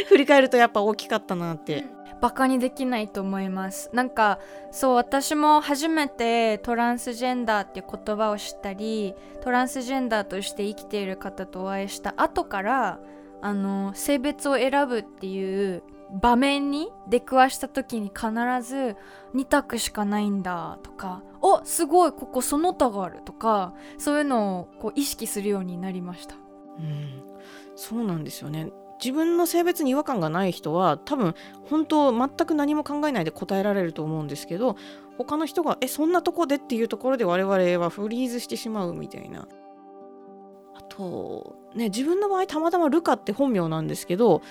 [0.07, 1.85] 振り返るとやっぱ大きかったなって。
[2.21, 3.89] バカにできないと思います。
[3.93, 12.99] なんかそう私も初めてトランスジェンダーっていう言葉を知ったりトランスジェンダーとして生きている方とお会いした後から
[13.41, 15.81] あの性別を選ぶっていう
[16.11, 18.29] 場面に出くわした時に必
[18.67, 18.97] ず
[19.33, 26.35] 2択しかないんだとかおすごいここその他があるとかそういうのをこう意識するようになりました
[26.79, 27.21] うん、
[27.75, 28.71] そうなんですよね
[29.03, 31.33] 自分の性別に違和感がない人は多分
[31.69, 34.77] 本当全く何も考えないで答えられると思うんですけど
[35.17, 39.47] 他の人が「えそんなとこで?」っていうところで我々はフリーズしてしまうみたいな。
[40.73, 44.41] あとね自分の場合たまたまルカって本名なんですけど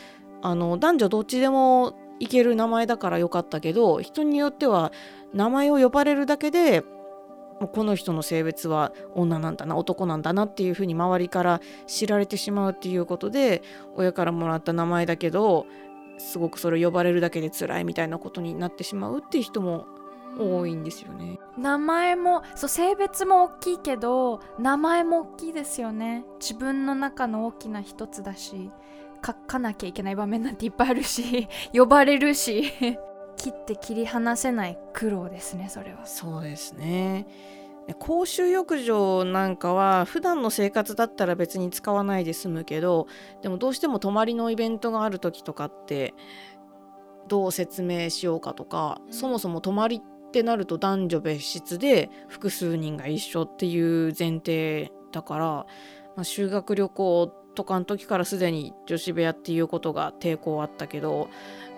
[0.42, 4.92] あの男女どっちでもいける名前だからよかったけど人によっては
[5.32, 6.84] 名前を呼ばれるだけで
[7.72, 13.62] この人の性別は女なんだな男なんだなっていうふうに周りから知られてしまうっていうことで
[13.96, 15.66] 親からもらった名前だけど
[16.18, 19.86] すごくそれ呼ばれるだけで辛いみたいなことになってしまうっていう人も
[20.38, 21.38] 多いんですよね。
[21.58, 26.24] 名前もそう性別も大きいけど名前も大きいですよね。
[26.38, 28.70] 自分の中の大きな一つだし。
[29.24, 32.72] 書かなきゃいけない場面なんていっぱいあるし 呼ばれるし
[33.36, 36.06] 切って切り離せない苦労ですねそれは。
[36.06, 37.26] そうですね。
[37.98, 43.08] 公衆浴場なんかは普段の生活だったら別に使わないで済むけど
[43.42, 46.14] でもどうしても泊まりのイベントがある時とかって
[47.26, 55.66] どう説明しようかとか、そもそも泊まりってなると男女別室で複数人が一緒っていう前提だから、ま
[56.18, 61.28] あ、修学旅行とかの時からすでに女子部屋っていうことが抵抗あったけど、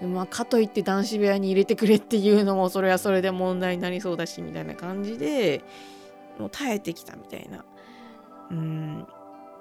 [0.03, 5.63] まあ、かといって男子部屋に入れてくれっていうのもそれはそれで問題になりそうだしみたいな感じで
[6.39, 7.65] もう耐えてきたみたいな。
[8.51, 9.07] うん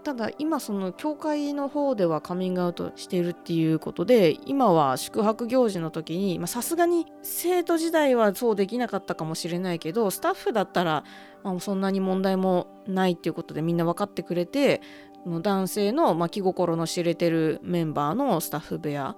[0.03, 11.03] ただ今その教会の方ではカミングアウトしているっていうことで今は宿泊行事の時にさすがに生徒時代はそうできなかったかもしれないけどスタッフだったら、
[11.43, 14.81] まあ、そんなに問題もないっていうことでみんな分かってくれて
[15.25, 19.15] 男性の、まあ、気心の知れてるメンバーのスタッフ部屋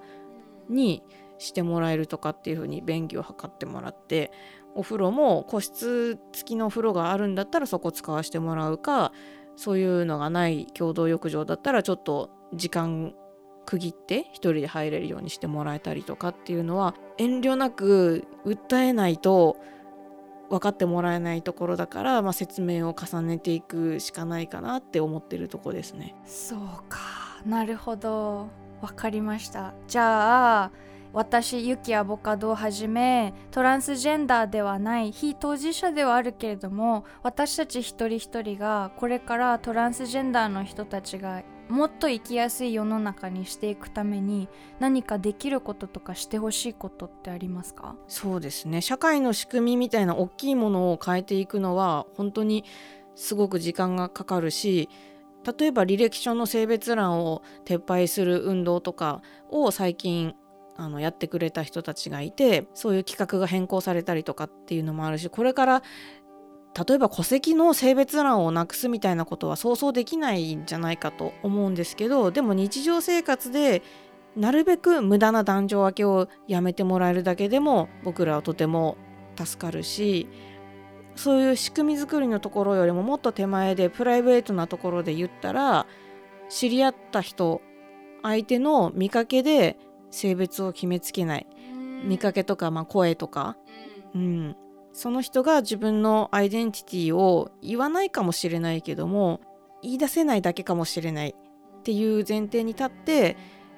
[0.70, 1.04] に
[1.38, 4.32] してもらえるとかっていう風に便宜を図ってもらって
[4.76, 9.12] お風呂も個室付きのお風呂があるんだったらそこ使わせてもらうか
[9.56, 13.14] そういうのがない共同浴場だったらちょっと時間
[13.66, 19.58] 区切って一人で入れるようにしてもらえたりとかっていうのは遠慮なく訴えないと
[20.50, 26.16] 分かってもらえないところだから、まあ、説明を重ねていくしかないかなって思ってるとこですね。
[26.26, 27.00] そうか。
[27.46, 28.50] なるほど。
[28.82, 29.74] わかりました。
[29.88, 30.72] じゃあ
[31.14, 44.48] 私ユキアボカドをはじめトランスジェンダーではない非当事者ではあるけれども私たち一人一人がこれからトランスジェンダーの人たちがもっと生きやすい世の中にしていくために
[44.80, 47.96] 何かできることとかしてほしいことってありますか？
[48.08, 48.80] そうですね。
[48.80, 52.64] 社会の仕組みみたいな大きいものを変えていくのは本当に
[53.16, 54.88] すごく時間がかかるし
[55.60, 60.36] 例えば履歴書の性別欄を撤廃する運動とかを最近
[60.78, 65.84] あのやってくれた人たちがいてそういう企画が変更されたりとかっていうのもあるしこれから
[66.76, 73.84] 例えば戸籍の性別欄をなくすみたいなことは想像できないんじゃないかと思うんですけどでも日常生活で
[74.36, 78.98] なるべく無駄な男女分けをやめてもらえるだけでも僕らはとても
[79.38, 80.28] 助かるし
[81.16, 85.86] そういう仕組み作りのところよりももっと手前でプライベートなところで言ったら
[86.50, 87.62] 知り合った人
[88.24, 89.78] 相手の見かけで
[90.10, 91.48] 性別を決めつけない。
[92.04, 93.58] 見かけとか、まあ、声とか、
[94.14, 94.56] うん、
[94.94, 99.42] その人が自分のアイデンティティを言わないかもしれないけども
[99.82, 103.36] 言い出せないだけかもしれないっていう前提に立って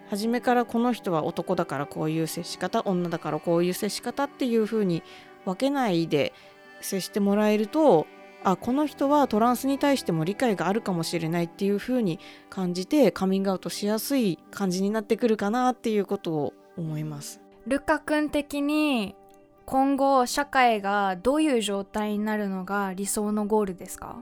[0.10, 5.02] 初めからこの人は男だからこういう接し方女だからこういう接し方っていう風に
[5.46, 6.34] 分けないで
[6.82, 8.06] 接してもらえると
[8.44, 17.42] あこの人はトランスに対しても理解があるかもしれないっていう風に感じてカミングアウトしやすい感じになってくるかなっていうことを思います。
[17.66, 19.16] ルカ君的に
[19.66, 24.18] 今後社会がどういう状態になるのが理想のゴールですか？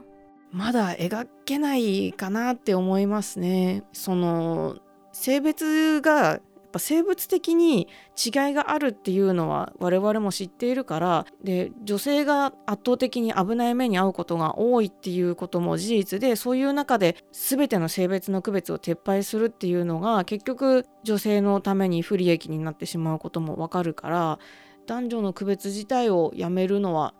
[0.50, 3.84] まだ描けないかなって思いますね。
[3.92, 4.76] その
[5.12, 6.40] 性別が
[6.74, 7.86] ぱ生物的に
[8.16, 24.38] 違いがあるっていうのは我々も知っているからで女性が圧倒的に危ない目に遭うことが多いっていうことも事実でそういう中で全ての性別の区別を撤廃するっていうのが結局女性のために不利益になってしまうこともわかるから
[24.86, 27.14] 男女の区別自体をやめるのは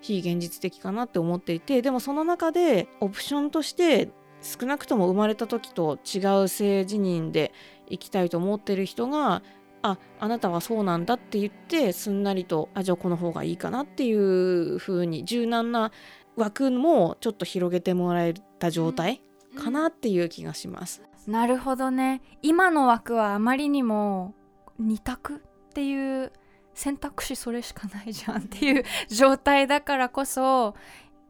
[0.00, 4.10] 非現実的かなって思っていてでもその中でオプションとして
[4.42, 7.52] 少なくとも生まれた時と違う性自認で
[7.88, 9.42] 生きたいと思ってる人が
[9.82, 15.92] ああなたはそうなんだって言ってすんなりとあじゃあこの方がいいかなっていう風に柔軟な
[16.36, 19.22] 枠もちょっと広げてもらえた状態
[19.56, 21.02] かなっていう気がします。
[21.26, 24.34] なるほどね今の枠はあまりにも
[24.80, 25.38] 二択っ
[25.72, 26.32] ていう
[26.74, 30.74] 選択肢それしかないじゃんっていう状態だからこそ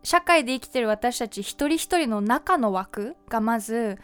[0.03, 3.99] 社会で生きてる私たち一人一人の中の枠がまず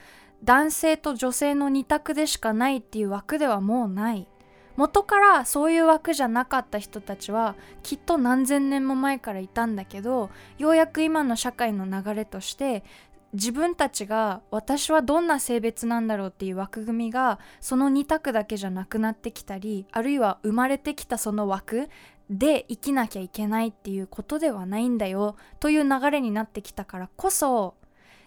[0.45, 4.29] 男性と女性の二択でしかないっていう枠ではもうない。
[4.77, 12.85] 元からそういう枠じゃなかった人たちはきっと何千年も前からいたんだけどようやく今の社会の流れとして
[13.33, 21.89] 自分たちが私はどんな性別なんだろうっていう枠組みがその2択だけじゃなくなってきたりあるいは生まれてきたその枠
[22.31, 27.75] で生きなきゃいけないっていうことではないんだよという流れになってきたからこそ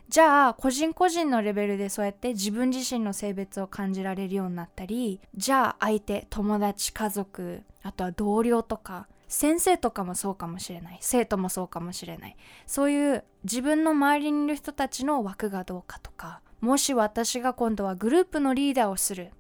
[0.10, 10.98] じゃあ個人個人のレベルでそうやって自分自身の性別を感じられるようになったりじゃあ相手友達家族あとは同僚とか先生とかもそうかもしれない。
[11.00, 12.36] 生徒もそうかもしれない。
[12.68, 19.32] そういう自分の周りにいる人たちの枠がどうかとかもし私が今度はグループのリーダーをする。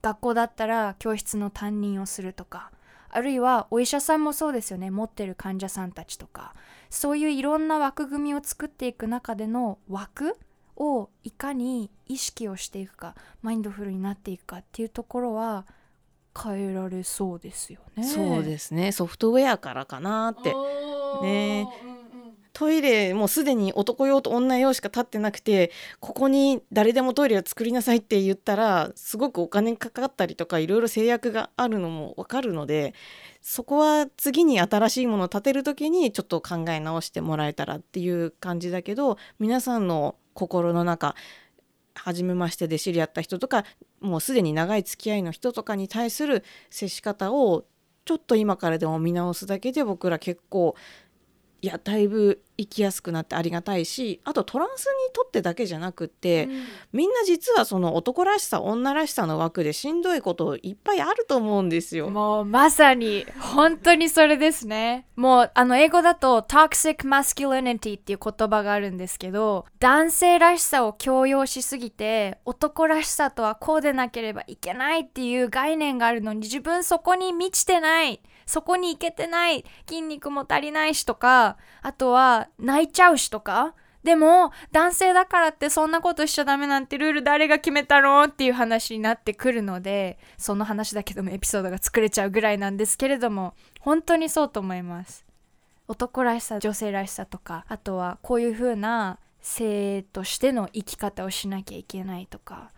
[0.00, 2.70] 学校だったら教室の担任をするとか
[3.10, 4.92] あるいはお医者さんもそうですよね。
[4.92, 6.54] 持ってる患者さんたちとか。
[6.88, 10.38] そういういろんな枠組みを作っていく中での枠
[10.76, 15.66] をいかに意識をしていくかマインドフルになっていくかっていうところは
[16.40, 18.04] 変えられそうですよね。
[18.04, 18.92] そうですね。
[18.92, 20.54] ソフトウェアからかなって。
[21.22, 21.68] ね。
[22.52, 32.94] トイレもうすでに男用と女用しか立ってなくてここに誰でもトイレを作りなさいって言ったらすごくお金かかったりとかいろいろ制約があるのもわかるので
[33.40, 41.14] そこは次に新しいものを建てる時にちょっと考え直してもらえたらっていう感じだけど皆さんの心の中
[41.94, 43.64] 初めましてで知り合った人とか
[44.00, 47.64] もうすでに長い付き合いの人とかに対する接し方を
[48.04, 50.74] ちょっと今からでも見直すだけで僕ら結構
[51.62, 62.10] いやだいぶ生きやすくなってありがたいしあとトランスにとってだけじゃなくって、うん、みんな実はその男らしさ女らしさの枠でしんどいこといっぱいあると思うんですよ。
[62.10, 65.06] もうまさに本当にそれですね。
[65.14, 78.20] もうあの英語だと toxic masculinity っていう言葉があるんですけど男性らしさを強要しすぎて男らしさとはこうでなければいけないっていう概念があるのに自分そこに満ちてない。
[78.52, 83.74] そこに行けてない筋肉も足りないしとかあとは泣いちゃうしとか。
[84.02, 95.24] でも男性だからってそんなことしちゃダメなんてルール誰が決めたのっていう話になってくるのでその話だけどもエピソードが作れちゃうぐらいなんですけれども本当にそうと思います。
[95.86, 102.70] 男らしさ女性らしさとかあとはこういう風な性としての生き方をしなきゃいけないとか。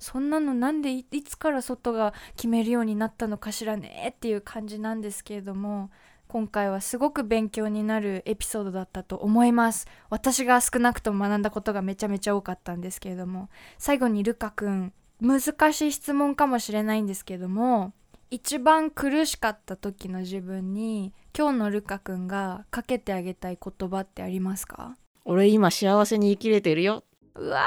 [0.00, 5.90] そんなのなんでいつから外が決めるようになったのかしらねっていう感じなんですけれども
[6.26, 9.86] 今回はすごく勉強になるエピソードだったと思います。
[10.10, 13.48] 私が少なくとも学んだことがめちゃめちゃ多かったんですけれども
[13.78, 15.40] 最後にルカくん難
[15.72, 17.92] しい質問かもしれないんですけども
[18.30, 24.96] 一番苦しかった時の自分に今日のルカくんがかけてあげたい言葉ってありますか？
[25.24, 27.02] 俺今幸せに生きれてるよ。
[27.34, 27.60] うわ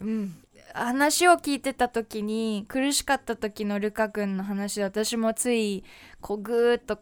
[0.00, 0.02] ー！
[0.02, 0.34] うん
[0.74, 5.84] 話を聞いてた時に苦しかった時のルカ君の話で私もつい
[6.20, 6.98] こうぐーっと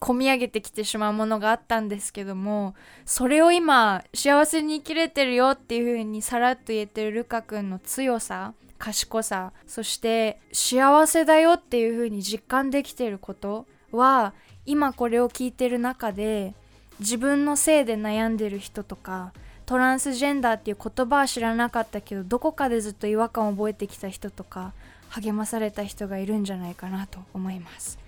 [0.00, 14.34] 込み上げてきてしまうものがあったんですけどもそれを今幸せに生きれてるよっていう風にさらっと言えてるルカ君の強さ賢さそして幸せだよっていう風に実感できてることは
[14.66, 16.54] 今これを聞いてる中で
[17.00, 19.32] 自分のせいで悩んでる人とか
[19.68, 24.72] トランスジェンダーっていう言葉は知らなかったけどどこかでずっと違和感を覚えてきた人とか
[25.10, 27.98] 励まされた人がいるんじゃないかなと思います。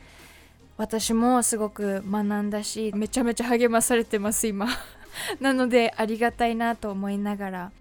[0.79, 4.69] 私もすごく学んだしめちゃめちゃ励まされてます今。
[5.39, 7.73] なのでありがたいなと思いながら。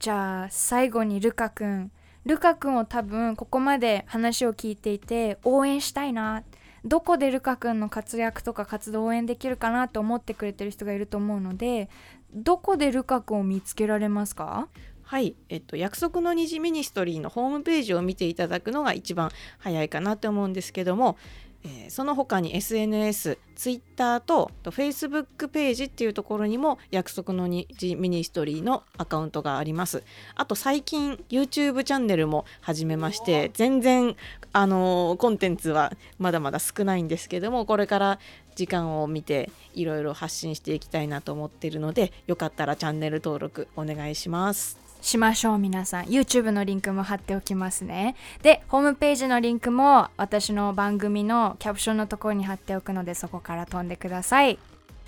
[0.00, 1.92] じゃあ最後にルカくん
[2.26, 6.38] ルカくんを多分ここまで話を聞いていて応援したいな。
[6.38, 11.88] ってどこでルカ君の活躍とか活動を応援できるかなと思ってくれてる人がいると思うので
[12.34, 14.68] どこでルカ君を見つけられますか？
[15.02, 21.16] はい、えっと、約束の虹ミニストリーのホームページを見ていただくのが一番早いかなと思うんですけども、
[21.64, 30.04] えー、その他に SNS、Twitter とと Facebook ページっていうところにも約束の虹ミニストリーのアカウントがあります。
[30.36, 34.14] あと最近 YouTube チャンネルも始めまして全然
[34.52, 38.18] あのー、コンテンツはまだまだ少ないんですけどもこれから
[38.54, 44.87] 時間を見ていろいろ発信していきたいなと思っているのでよかったらチャンネル登録お願いします。
[45.00, 46.04] しましょう皆さん。
[46.06, 48.16] YouTube のリンクも貼っておきますね。
[48.42, 54.58] でホームページのリンクも私の番組のキャプションのところに貼っておくのでそこから飛んでください。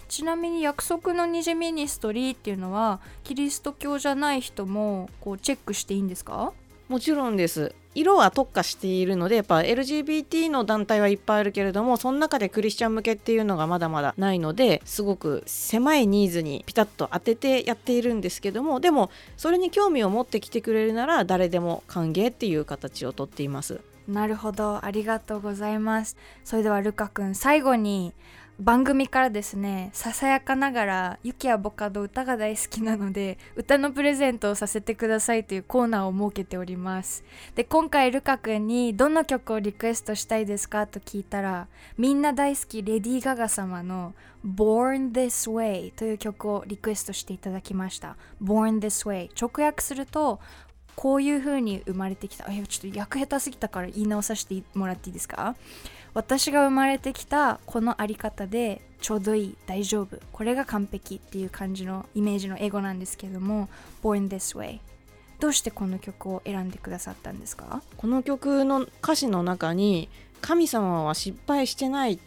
[0.08, 6.52] ちなみに約束の虹ミニストリーっていうのはキリスト教じゃない人もこうチェックしていいんですか？
[6.88, 7.74] もちろんです。
[7.94, 23.80] 色は特化しているのでやっぱ LGBT の団体はいっぱいあるけれどもその中でクリスチャン向けっていうのがまだまだないのですごく狭いニーズにピタッと当ててやっているんですけどもでもそれに興味を持ってきてくれるなら誰でも歓迎っていう形をとっています。
[24.08, 24.84] なるほど。
[24.84, 26.16] ありがとうございます。
[26.44, 28.12] それではルカ君最後に
[28.60, 37.24] 番組からですねささやかながら「ユキアボカド歌が大好きなので歌のプレゼントをさせてください」というコーナーを設けております。
[37.54, 44.14] で今回ルカ君にどの曲をリクエストしたいですかと聞いたらみんな大好きレディー・ガガ様の
[44.46, 48.16] 「Born This Way」という曲をリクエストしていただきました。
[48.42, 50.38] Born This Way 直訳すると
[50.96, 52.46] こういう風に生まれてきた。
[52.46, 55.56] あいやちょっと訳下手すぎたから言い直させてもらっていいですか？
[56.14, 60.18] 私が生まれてきたこのあり方でちょうどいい大丈夫。
[60.32, 63.68] これが完璧っていう感じのイメージの英語なんですけれども
[64.02, 64.80] Born This Way
[65.38, 67.82] どうしてこの曲を選んでくださったんですか？
[67.96, 70.08] この曲の歌詞の中に
[70.42, 72.18] 「神様は失敗してない」っ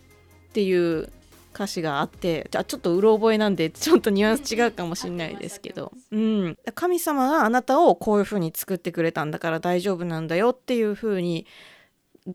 [0.53, 1.09] ていう
[1.53, 11.45] 歌詞があってじゃあちょっとうろ覚えなんでちょっとニュアンス違うかもしれないですけど、 うん、神様があなたをこういう風に作ってくれたんだから大丈夫なんだよっていう風に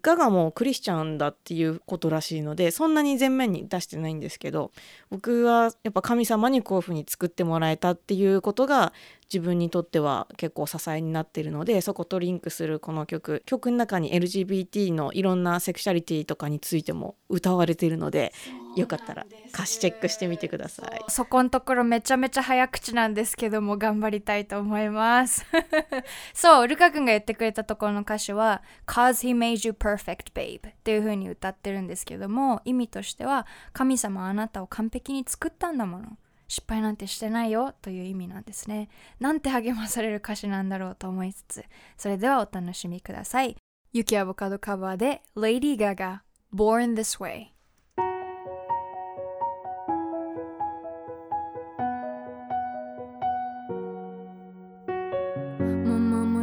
[0.02, 4.70] ガガもクリスチャンだっていうことらしいのでそんなに前面に出してないんですけど
[5.10, 8.92] 僕はやっぱ神様にこういうふうに作ってもらえたっていうことが
[9.32, 13.42] 自分にとっては結構支えになってるのでそことリンクするこの曲。
[13.44, 18.32] 曲の中に LGBT のいろんなセクシャリティとかについても歌われているので
[18.74, 21.04] よかったら歌詞チェックしてみてください。
[21.08, 25.44] そこのところめちゃめちゃ早口なんですけども頑張りたいと思います。
[26.32, 36.16] そうルカ君が言ってくれたところの歌詞は「Cause he made you perfect babe」っていう風に歌ってるんですけども意味としては神様あなたを完璧に作ったんだもの
[36.48, 38.88] 失敗なんてしてないよという意味なんですね。
[39.20, 41.64] なんて励まされる歌詞なんだろうと思いつつ、
[41.96, 43.56] それではお楽しみください。
[43.92, 46.20] ユキアボカドカバーで Lady Gaga
[46.54, 47.52] Born This Way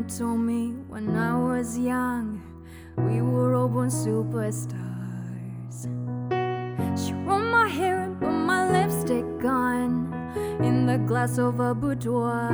[0.07, 2.39] told me when I was young
[2.95, 5.87] we were all born superstars.
[6.95, 8.04] She rolled my hair
[10.85, 12.49] the glass of a boudoir.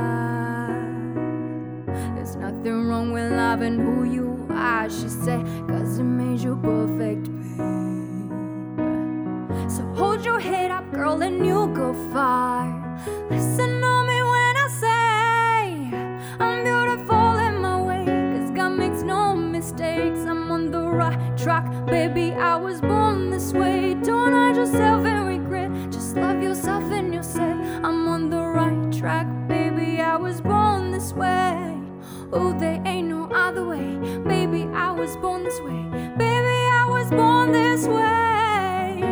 [2.14, 7.24] There's nothing wrong with loving who you are, she said, cause it made you perfect,
[7.24, 8.30] babe.
[9.70, 12.66] So hold your head up, girl, and you'll go far.
[13.30, 15.90] Listen to me when I say
[16.40, 20.20] I'm beautiful in my way, cause God makes no mistakes.
[20.20, 22.32] I'm on the right track, baby.
[22.32, 23.94] I was born this way.
[24.02, 25.04] Don't hide yourself
[32.34, 34.66] Oh, there ain't no other way, baby.
[34.72, 35.82] I was born this way,
[36.16, 36.58] baby.
[36.80, 39.02] I was born this way.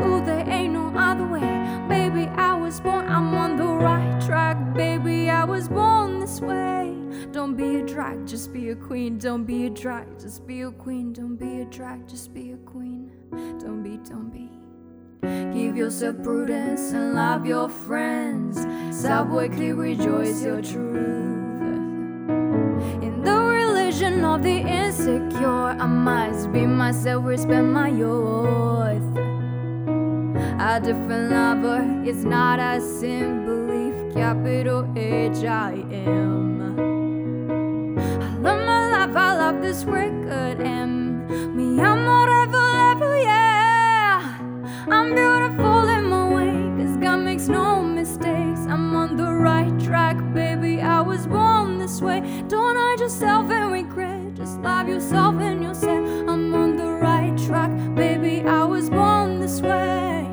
[0.00, 1.40] Oh, there ain't no other way,
[1.88, 2.26] baby.
[2.34, 3.06] I was born.
[3.06, 5.30] I'm on the right track, baby.
[5.30, 6.96] I was born this way.
[7.30, 9.16] Don't be a drag, just be a queen.
[9.18, 11.12] Don't be a drag, just be a queen.
[11.12, 13.12] Don't be a drag, just be a queen.
[13.60, 14.50] Don't be, don't be.
[15.56, 18.66] Give yourself prudence and love your friends.
[18.90, 21.34] Subway rejoice your truth.
[23.94, 29.16] Religion of the insecure, I must be myself, respect my youth.
[30.58, 36.74] A different lover is not a sin, belief, capital H I am.
[38.20, 44.40] I love my life, I love this record, and me, I'm whatever level, yeah.
[44.90, 48.66] I'm beautiful in my way, cause God makes no mistakes.
[48.68, 50.80] I'm on the right track, baby.
[50.80, 52.43] I was born this way.
[53.04, 58.40] Yourself and regret, just love yourself and you'll say, I'm on the right track, baby.
[58.48, 60.26] I was born this way.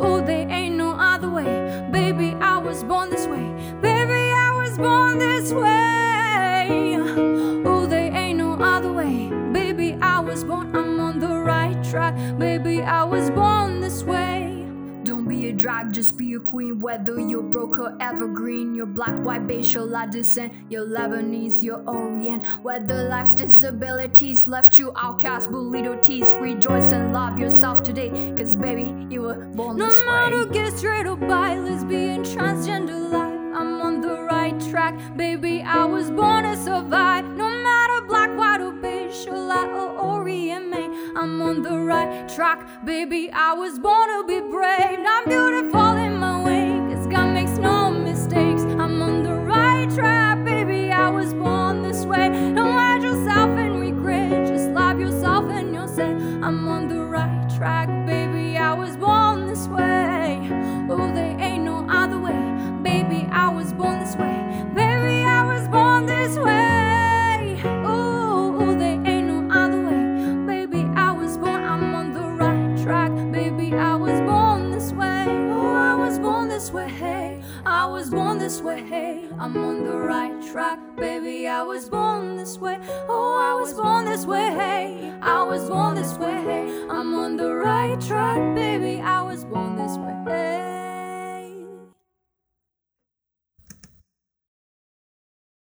[0.00, 2.34] Oh, there ain't no other way, baby.
[2.40, 3.46] I was born this way,
[3.82, 4.32] baby.
[4.32, 6.96] I was born this way.
[7.66, 9.98] Oh, there ain't no other way, baby.
[10.00, 12.80] I was born, I'm on the right track, baby.
[12.82, 14.23] I was born this way.
[15.54, 16.80] Don't be a drag, just be a queen.
[16.80, 21.82] Whether you're broke or evergreen, you're black, white, beige, or La descent, you're Lebanese, you're
[21.88, 22.44] Orient.
[22.62, 28.10] Whether life's disabilities left you outcast, bullied or teased, rejoice and love yourself today.
[28.36, 30.52] Cause baby, you were born No this matter way.
[30.52, 35.62] gay, straight or bi, lesbian, transgender life, I'm on the right track, baby.
[35.62, 37.24] I was born to survive.
[37.36, 39.38] No matter black, white, or beige, or
[41.16, 43.30] I'm on the right track, baby.
[43.32, 44.98] I was born to be brave.
[45.06, 48.62] I'm beautiful in my way, cause God makes no mistakes.
[48.62, 50.90] I'm on the right track, baby.
[50.90, 52.28] I was born this way.
[52.54, 57.48] Don't hide yourself in regret, just love yourself and you'll say, I'm on the right
[57.56, 57.88] track,
[78.44, 78.82] this way.
[78.82, 81.48] Hey, I'm on the right track, baby.
[81.48, 82.78] I was born this way.
[83.08, 84.50] Oh, I was born this way.
[84.50, 86.42] Hey, I was born this way.
[86.48, 89.00] Hey, I'm on the right track, baby.
[89.00, 90.14] I was born this way.
[90.26, 90.83] Hey.